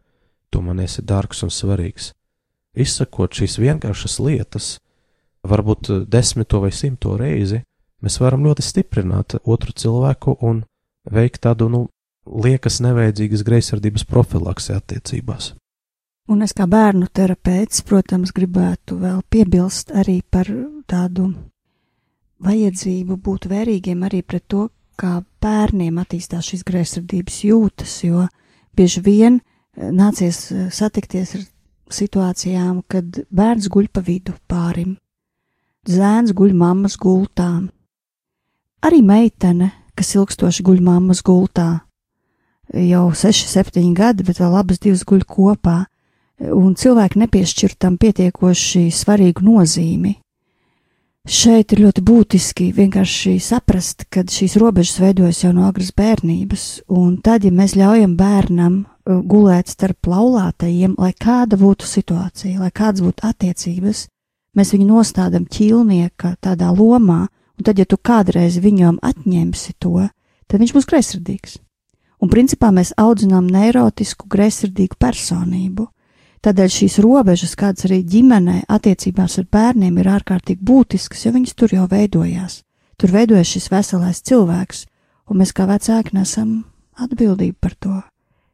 tu 0.49 0.61
man 0.65 0.81
esi 0.83 1.05
dārgs 1.05 1.45
un 1.45 1.53
svarīgs 1.53 2.13
izsakot 2.79 3.33
šīs 3.35 3.57
vienkāršas 3.59 4.19
lietas, 4.23 4.77
varbūt 5.47 5.91
desmito 6.11 6.61
vai 6.63 6.71
simto 6.75 7.15
reizi, 7.19 7.63
mēs 8.03 8.19
varam 8.21 8.43
ļoti 8.45 8.65
stiprināt 8.65 9.39
otru 9.43 9.73
cilvēku 9.75 10.37
un 10.45 10.63
veikt 11.09 11.43
tādu, 11.47 11.69
nu, 11.71 11.85
liekas 12.29 12.79
nevajadzīgas 12.83 13.45
greizsirdības 13.47 14.05
profilaksi 14.05 14.75
attiecībās. 14.75 15.53
Un 16.29 16.43
es 16.45 16.53
kā 16.53 16.67
bērnu 16.69 17.07
terapeits, 17.09 17.81
protams, 17.81 18.29
gribētu 18.35 18.99
vēl 19.01 19.23
piebilst 19.33 19.89
arī 19.97 20.19
par 20.21 20.45
tādu 20.85 21.31
vajadzību 22.45 23.17
būt 23.17 23.47
vērīgiem 23.49 24.03
arī 24.05 24.21
pret 24.21 24.45
to, 24.45 24.67
kā 24.99 25.23
bērniem 25.41 25.97
attīstās 26.01 26.51
šīs 26.51 26.65
greizsirdības 26.67 27.39
jūtas, 27.47 27.95
jo 28.05 28.27
bieži 28.77 29.01
vien 29.01 29.39
eh, 29.39 29.89
nācies 29.89 30.43
eh, 30.53 30.67
satikties 30.69 31.35
ar 31.39 31.45
situācijām, 31.89 32.83
kad 32.85 33.23
bērns 33.33 33.69
guļ 33.73 33.89
pa 33.89 34.05
vidu 34.05 34.37
pārim, 34.51 34.97
zēns 35.89 36.35
guļ 36.37 36.53
mammas 36.53 36.99
gultā, 37.01 37.49
arī 38.85 39.01
meitene, 39.01 39.71
kas 39.97 40.13
ilgstoši 40.13 40.65
guļ 40.67 40.83
mammas 40.85 41.23
gultā, 41.25 41.71
jau 42.69 43.07
6, 43.17 43.47
7 43.49 43.95
gadi, 43.97 44.27
bet 44.27 44.37
vēl 44.37 44.59
abas 44.59 44.77
divas 44.83 45.01
guļ 45.09 45.25
kopā, 45.25 45.87
un 46.39 46.73
cilvēki 46.75 47.19
nepiešķir 47.23 47.75
tam 47.79 47.97
pietiekoši 47.99 48.87
svarīgu 48.93 49.45
nozīmi. 49.45 50.15
Šeit 51.29 51.73
ir 51.75 51.83
ļoti 51.83 52.01
būtiski 52.01 52.69
vienkārši 52.73 53.35
saprast, 53.43 54.07
ka 54.09 54.23
šīs 54.23 54.55
robežas 54.57 55.01
veidojas 55.03 55.43
jau 55.43 55.51
no 55.53 55.67
agras 55.67 55.91
bērnības, 55.93 56.63
un 56.95 57.19
tad, 57.21 57.43
ja 57.45 57.51
mēs 57.53 57.75
ļaujam 57.77 58.15
bērnam 58.17 58.79
gulēt 59.05 59.69
starp 59.69 60.07
laulātajiem, 60.09 60.95
lai 60.97 61.11
kāda 61.13 61.59
būtu 61.59 61.85
situācija, 61.85 62.61
lai 62.63 62.71
kādas 62.71 63.03
būtu 63.05 63.27
attiecības, 63.29 64.07
mēs 64.57 64.73
viņu 64.73 64.87
nostādām 64.89 65.45
ķīlnieka 65.45 66.37
tādā 66.41 66.71
lomā, 66.73 67.27
un 67.59 67.67
tad, 67.67 67.77
ja 67.77 67.85
tu 67.85 67.99
kādreiz 67.99 68.57
viņam 68.63 68.97
atņemsi 69.03 69.75
to, 69.77 70.07
tad 70.47 70.63
viņš 70.63 70.75
būs 70.77 70.89
greizsirdīgs. 70.89 71.59
Un 72.19 72.31
principā 72.31 72.71
mēs 72.75 72.95
audzinām 72.99 73.47
neirotisku, 73.47 74.27
greizsirdīgu 74.31 74.97
personību. 74.99 75.87
Tādēļ 76.39 76.69
šīs 76.71 76.93
robežas, 77.03 77.51
kādas 77.59 77.83
arī 77.89 77.99
ģimenē, 78.07 78.61
attiecībās 78.71 79.41
ar 79.41 79.47
bērniem, 79.51 79.97
ir 79.99 80.07
ārkārtīgi 80.07 80.63
būtiskas, 80.63 81.25
jo 81.25 81.33
viņas 81.35 81.57
tur 81.59 81.73
jau 81.75 81.87
veidojās. 81.91 82.61
Tur 82.99 83.11
veidojas 83.11 83.51
šis 83.51 83.67
veselais 83.73 84.21
cilvēks, 84.23 84.85
un 85.27 85.41
mēs 85.41 85.51
kā 85.55 85.67
vecāki 85.67 86.15
nesam 86.15 86.61
atbildību 86.99 87.57
par 87.59 87.75
to, 87.75 87.97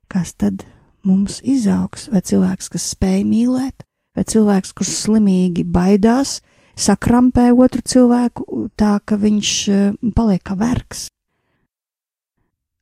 kas 0.10 0.34
tad 0.34 0.66
mums 1.06 1.38
izaugs, 1.46 2.10
vai 2.10 2.24
cilvēks, 2.26 2.72
kas 2.74 2.90
spēj 2.96 3.22
mīlēt, 3.30 3.86
vai 4.18 4.26
cilvēks, 4.34 4.74
kurš 4.74 4.98
slimīgi 5.04 5.68
baidās, 5.70 6.40
sakrampē 6.74 7.52
otru 7.54 7.86
cilvēku 7.86 8.66
tā, 8.74 8.98
ka 9.06 9.22
viņš 9.22 9.56
eh, 9.70 9.88
paliek 10.18 10.42
kā 10.42 10.58
vergs. 10.58 11.08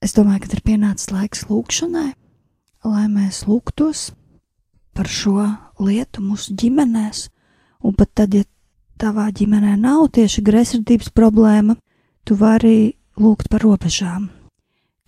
Es 0.03 0.15
domāju, 0.15 0.45
ka 0.45 0.55
ir 0.55 0.63
pienācis 0.63 1.11
laiks 1.11 1.47
lūgšanai, 1.51 2.11
lai 2.87 3.07
mēs 3.11 3.43
lūgtos 3.47 4.13
par 4.93 5.09
šo 5.09 5.45
lietu 5.83 6.23
mūsu 6.23 6.55
ģimenēs, 6.59 7.27
un 7.83 7.95
pat 7.97 8.11
tad, 8.15 8.35
ja 8.37 8.45
tavā 9.01 9.27
ģimenē 9.35 9.75
nav 9.81 10.07
tieši 10.15 10.43
greizsirdības 10.45 11.11
problēma, 11.15 11.75
tu 12.23 12.37
vari 12.39 12.93
lūgt 13.19 13.49
par 13.51 13.65
robežām, 13.65 14.29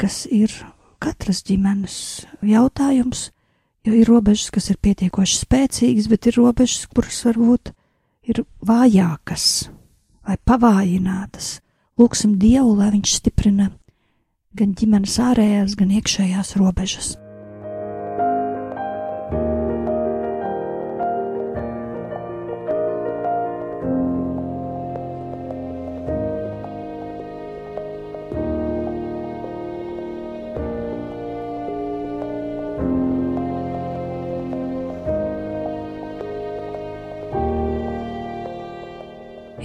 kas 0.02 0.26
ir 0.26 0.52
katras 1.00 1.44
ģimenes 1.46 1.98
jautājums, 2.46 3.30
jo 3.86 3.94
ir 3.96 4.10
robežas, 4.10 4.52
kas 4.52 4.72
ir 4.74 4.82
pietiekoši 4.82 5.42
spēcīgas, 5.44 6.10
bet 6.12 6.30
ir 6.30 6.40
robežas, 6.42 6.88
kuras 6.92 7.22
varbūt 7.28 7.72
ir 8.26 8.44
vājākas 8.66 9.70
vai 10.26 10.38
pavājinātas. 10.42 11.60
Lūksim 11.96 12.36
Dievu, 12.42 12.74
lai 12.76 12.90
Viņš 12.98 13.20
stiprina 13.22 13.70
gan 14.56 14.74
ģimenes 14.76 15.20
ārējās, 15.22 15.78
gan 15.80 15.94
iekšējās 15.96 16.56
robežas. 16.60 17.16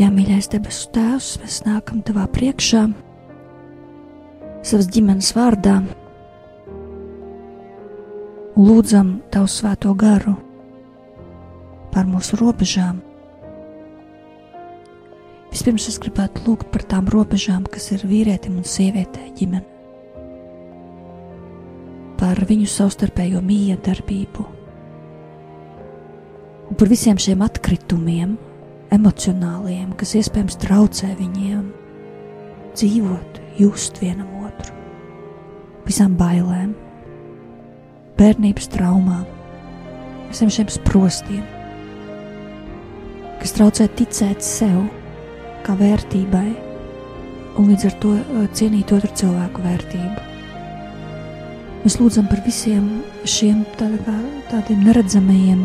Jā, 0.01 0.07
mīļais 0.09 0.47
debesu 0.49 0.87
Tēvs, 0.95 1.27
mēs 1.43 1.59
nākam 1.67 1.99
Tavā 2.01 2.23
priekšā, 2.33 2.87
savas 4.65 4.89
ģimenes 4.95 5.29
vārdā, 5.37 5.75
lūdzam 8.57 9.19
Tavu 9.29 9.53
svēto 9.53 9.93
garu 10.01 10.39
par 11.93 12.09
mūsu 12.09 12.41
robežām. 12.41 13.05
Vispirms 15.53 15.93
es 15.93 16.01
gribētu 16.01 16.49
lūgt 16.49 16.73
par 16.73 16.89
tām 16.89 17.13
robežām, 17.13 17.69
kas 17.69 17.93
ir 17.93 18.09
vīrietim 18.09 18.57
un 18.57 18.65
sievietei 18.65 19.35
ģimenē, 19.37 19.67
par 22.17 22.41
viņu 22.49 22.73
savstarpējo 22.73 23.45
miedarbību 23.45 24.53
un 26.71 26.79
par 26.79 26.89
visiem 26.89 27.21
šiem 27.21 27.45
atkritumiem, 27.45 28.39
emocionāliem, 28.95 29.93
kas 29.99 30.17
iespējams 30.19 30.59
traucē 30.63 31.13
viņiem 31.19 31.67
dzīvot, 32.75 33.41
just 33.59 34.01
vienam 34.03 34.31
otru, 34.47 34.75
visām 35.87 36.17
bailēm, 36.19 36.73
bērnības 38.19 38.71
traumām, 38.75 39.27
visiem 40.31 40.51
šiem 40.55 40.73
sprostiem, 40.75 41.45
kas 43.41 43.55
traucē 43.57 43.89
ticēt 43.99 44.43
sev 44.45 44.83
kā 45.67 45.77
vērtībai 45.79 46.49
un 47.61 47.71
līdz 47.71 47.87
ar 47.91 47.97
to 48.03 48.15
uh, 48.17 48.45
cienīt 48.57 48.93
otru 48.95 49.11
cilvēku 49.23 49.63
vērtību. 49.65 50.27
Mēs 51.81 51.97
lūdzam 51.97 52.27
par 52.29 52.43
visiem 52.45 52.89
šiem 53.29 53.63
tādā, 53.81 54.17
tādiem 54.51 54.83
neredzamajiem 54.85 55.65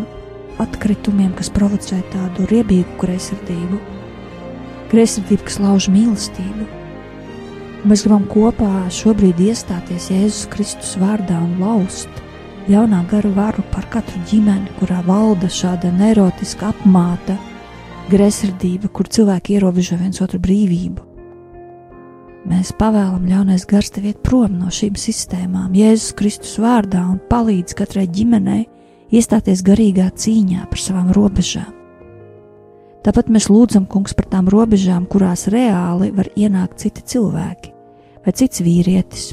atkritumiem, 0.61 1.33
kas 1.37 1.51
provocē 1.53 1.99
tādu 2.13 2.47
riebīgu 2.51 2.97
greizsirdību, 3.01 3.79
greizsirdību, 4.91 5.45
kas 5.47 5.59
lauž 5.63 5.89
mīlestību. 5.93 6.67
Mēs 7.85 8.05
gribam 8.05 8.25
kopā 8.31 8.87
šobrīd 8.89 9.41
iestāties 9.45 10.09
Jēzus 10.09 10.47
Kristus 10.53 10.95
vārdā 10.97 11.37
un 11.37 11.59
laust 11.61 12.23
jaunā 12.71 13.03
gara 13.11 13.29
varu 13.35 13.65
par 13.73 13.85
katru 13.93 14.21
ģimeni, 14.29 14.71
kurā 14.79 15.01
valda 15.05 15.49
šāda 15.51 15.91
neirotiska 15.93 16.71
apmāta 16.73 17.37
greizsirdība, 18.09 18.89
kur 18.89 19.09
cilvēki 19.09 19.57
ierobežo 19.57 19.99
viens 20.01 20.21
otru 20.21 20.41
brīvību. 20.41 21.11
Mēs 22.45 22.69
pavēlam 22.77 23.25
ļaunais 23.25 23.65
gars 23.69 23.89
tev 23.93 24.05
iet 24.05 24.19
prom 24.25 24.59
no 24.59 24.69
šīm 24.73 24.97
sistēmām, 25.01 25.73
Jēzus 25.73 26.13
Kristus 26.17 26.57
vārdā 26.61 27.01
un 27.09 27.17
palīdz 27.29 27.73
katrai 27.77 28.05
ģimenei 28.05 28.67
iestāties 29.15 29.63
garīgā 29.65 30.09
cīņā 30.11 30.67
par 30.69 30.81
savām 30.81 31.11
robežām. 31.15 31.71
Tāpat 33.05 33.29
mēs 33.29 33.51
lūdzam, 33.53 33.85
Kungs, 33.85 34.15
par 34.17 34.25
tām 34.31 34.47
robežām, 34.49 35.05
kurās 35.05 35.45
reāli 35.53 36.09
var 36.15 36.31
ienākt 36.33 36.79
citi 36.81 37.03
cilvēki, 37.13 37.71
vai 38.25 38.33
cits 38.33 38.63
vīrietis, 38.65 39.27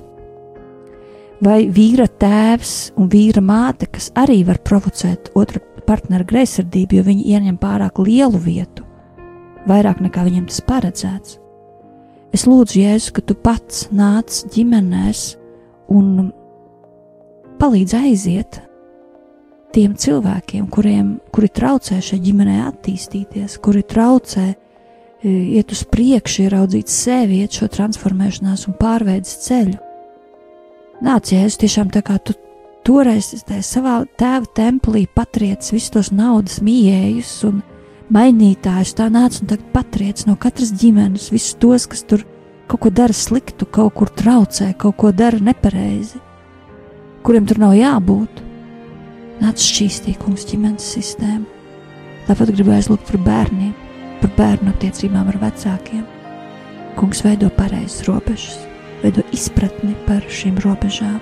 vai 1.43 1.63
vīra 1.73 2.05
tēvs 2.07 2.93
un 3.01 3.09
vīra 3.13 3.41
māte, 3.41 3.89
kas 3.89 4.11
arī 4.21 4.43
var 4.45 4.61
provocēt 4.61 5.33
otra 5.35 5.63
partnera 5.89 6.27
greizsirdību, 6.29 6.99
jo 6.99 7.07
viņi 7.07 7.25
ieņem 7.33 7.57
pārāk 7.63 8.03
lielu 8.05 8.39
vietu, 8.45 8.85
vairāk 9.69 10.03
nekā 10.05 10.27
viņiem 10.29 10.51
tas 10.51 10.61
paredzēts. 10.69 11.39
Es 12.33 12.47
lūdzu, 12.49 12.79
Jēzu, 12.81 13.13
ka 13.17 13.25
tu 13.25 13.37
pats 13.37 13.87
nāc 13.93 14.45
ģimenēs 14.53 15.25
un 15.93 16.31
palīdz 17.61 17.97
aiziet 17.99 18.61
tiem 19.73 19.95
cilvēkiem, 19.99 20.67
kuriem, 20.73 21.17
kuri 21.33 21.49
traucē 21.53 22.01
šai 22.05 22.21
ģimenei 22.23 22.61
attīstīties, 22.67 23.57
kuri 23.65 23.83
traucē 23.89 24.45
e, 24.53 24.57
iet 25.57 25.73
uz 25.73 25.83
priekšu, 25.89 26.47
ieraudzīt 26.47 26.93
sevi, 26.93 27.43
iet 27.43 27.57
šo 27.57 27.71
transformēšanās 27.73 28.67
un 28.69 28.77
pārveidas 28.79 29.39
ceļu. 29.47 29.79
Nāc, 31.03 31.33
Jēzus, 31.35 31.59
tiešām 31.65 31.91
tā 31.95 32.05
kā 32.07 32.19
tu 32.23 32.37
toreiz 32.87 33.33
savā 33.67 34.03
tēva 34.19 34.47
templī 34.55 35.07
patriec 35.11 35.67
visus 35.73 35.91
tos 35.95 36.13
naudas 36.15 36.61
mījējus 36.63 37.33
un 37.49 37.63
mainītājus, 38.13 38.95
tā 38.99 39.09
nāc 39.11 39.41
un 39.41 39.51
tagad 39.51 39.67
patriec 39.75 40.23
no 40.29 40.37
katras 40.39 40.75
ģimenes 40.79 41.31
visus 41.33 41.57
tos, 41.63 41.89
kas 41.91 42.05
tur 42.07 42.27
kaut 42.71 42.85
ko 42.85 42.93
dara 42.95 43.17
sliktu, 43.17 43.67
kaut 43.67 43.97
kur 43.99 44.13
traucē, 44.13 44.73
kaut 44.79 44.99
ko 45.01 45.11
dara 45.17 45.41
nepareizi, 45.43 46.21
kuriem 47.27 47.49
tur 47.49 47.63
nav 47.63 47.77
jābūt 47.79 48.52
nāc 49.43 49.63
šķīstīgums 49.63 50.47
ģimenes 50.51 50.87
sistēmu. 50.95 51.47
Tāpat 52.29 52.53
gribu 52.55 52.75
aizlūgt 52.77 53.09
par 53.09 53.19
bērniem, 53.27 53.73
par 54.21 54.31
bērnu 54.37 54.71
attiecībām 54.71 55.33
ar 55.33 55.39
vecākiem. 55.43 56.05
Kungs 56.99 57.25
veido 57.25 57.49
pareizas 57.57 58.05
robežas, 58.07 58.61
veido 59.03 59.25
izpratni 59.35 59.97
par 60.07 60.23
šīm 60.31 60.61
robežām, 60.63 61.19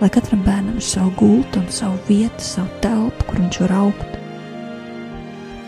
lai 0.00 0.10
katram 0.10 0.42
bērnam 0.46 0.80
ir 0.80 0.86
savu 0.86 1.12
gultu 1.20 1.62
savu 1.70 2.00
vietu, 2.08 2.42
savu 2.42 2.82
telpu, 2.82 3.28
kur 3.28 3.38
viņš 3.44 3.60
var 3.66 3.76
augt. 3.84 4.18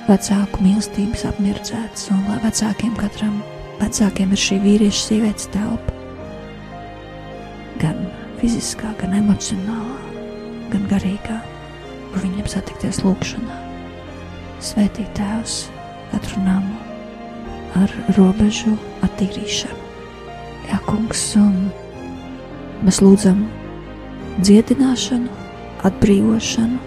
Vecāku 0.09 0.67
mīlestības 0.67 1.25
apmirdzētas, 1.31 2.11
un 2.13 2.27
lai 2.29 2.43
vecākiem 2.43 2.99
katram 2.99 3.39
vecākiem 3.79 4.35
ir 4.35 4.45
šī 4.49 4.61
vīrieša 4.67 5.07
sievietes 5.07 5.49
telpa. 5.55 5.95
Gan 7.81 8.07
fiziskā, 8.43 8.93
gan 9.01 9.17
emocionālā, 9.23 9.99
gan 10.75 10.87
garīgā 10.91 11.41
kur 12.15 12.23
viņiem 12.23 12.47
satikties 12.47 13.01
lūgšanā. 13.03 13.57
Svētīt 14.63 15.11
Tēvs 15.19 15.65
katru 16.13 16.45
namu 16.47 16.77
ar 17.75 17.91
robežu 18.15 18.77
attīrīšanu. 19.03 19.81
Jā, 20.69 20.79
kungs, 20.87 21.25
un 21.41 21.57
mēs 22.87 23.03
lūdzam 23.03 23.43
dziedināšanu, 24.47 25.43
atbrīvošanu, 25.91 26.79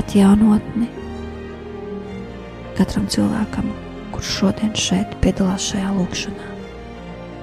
atjaunotni 0.00 0.88
katram 2.80 3.04
cilvēkam, 3.12 3.68
kurš 4.14 4.36
šodien 4.40 4.72
šeit 4.72 5.12
piedalās 5.20 5.68
šajā 5.68 5.92
lūgšanā. 6.00 6.52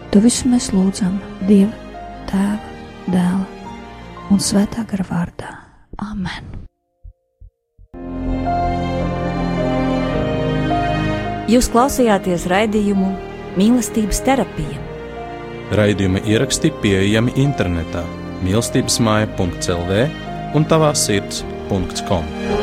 To 0.10 0.23
visu 0.23 0.49
mēs 0.49 0.71
lūdzam 0.73 1.19
Dieva, 1.45 1.75
Tēva, 2.31 2.57
Dēla 3.05 4.31
un 4.33 4.41
Svētā 4.41 4.88
gara 4.89 5.05
vārdā. 5.12 5.60
Amen! 6.01 6.57
Jūs 11.47 11.69
klausījāties 11.71 12.43
raidījumu 12.51 13.13
Mīlestības 13.55 14.19
terapija. 14.25 14.81
Raidījuma 15.79 16.19
ieraksti 16.27 16.73
pieejami 16.83 17.38
internetā 17.39 18.03
mīlestības 18.43 18.99
māja.clv 19.07 20.03
un 20.60 20.67
tavā 20.67 20.91
sirds.com. 21.07 22.56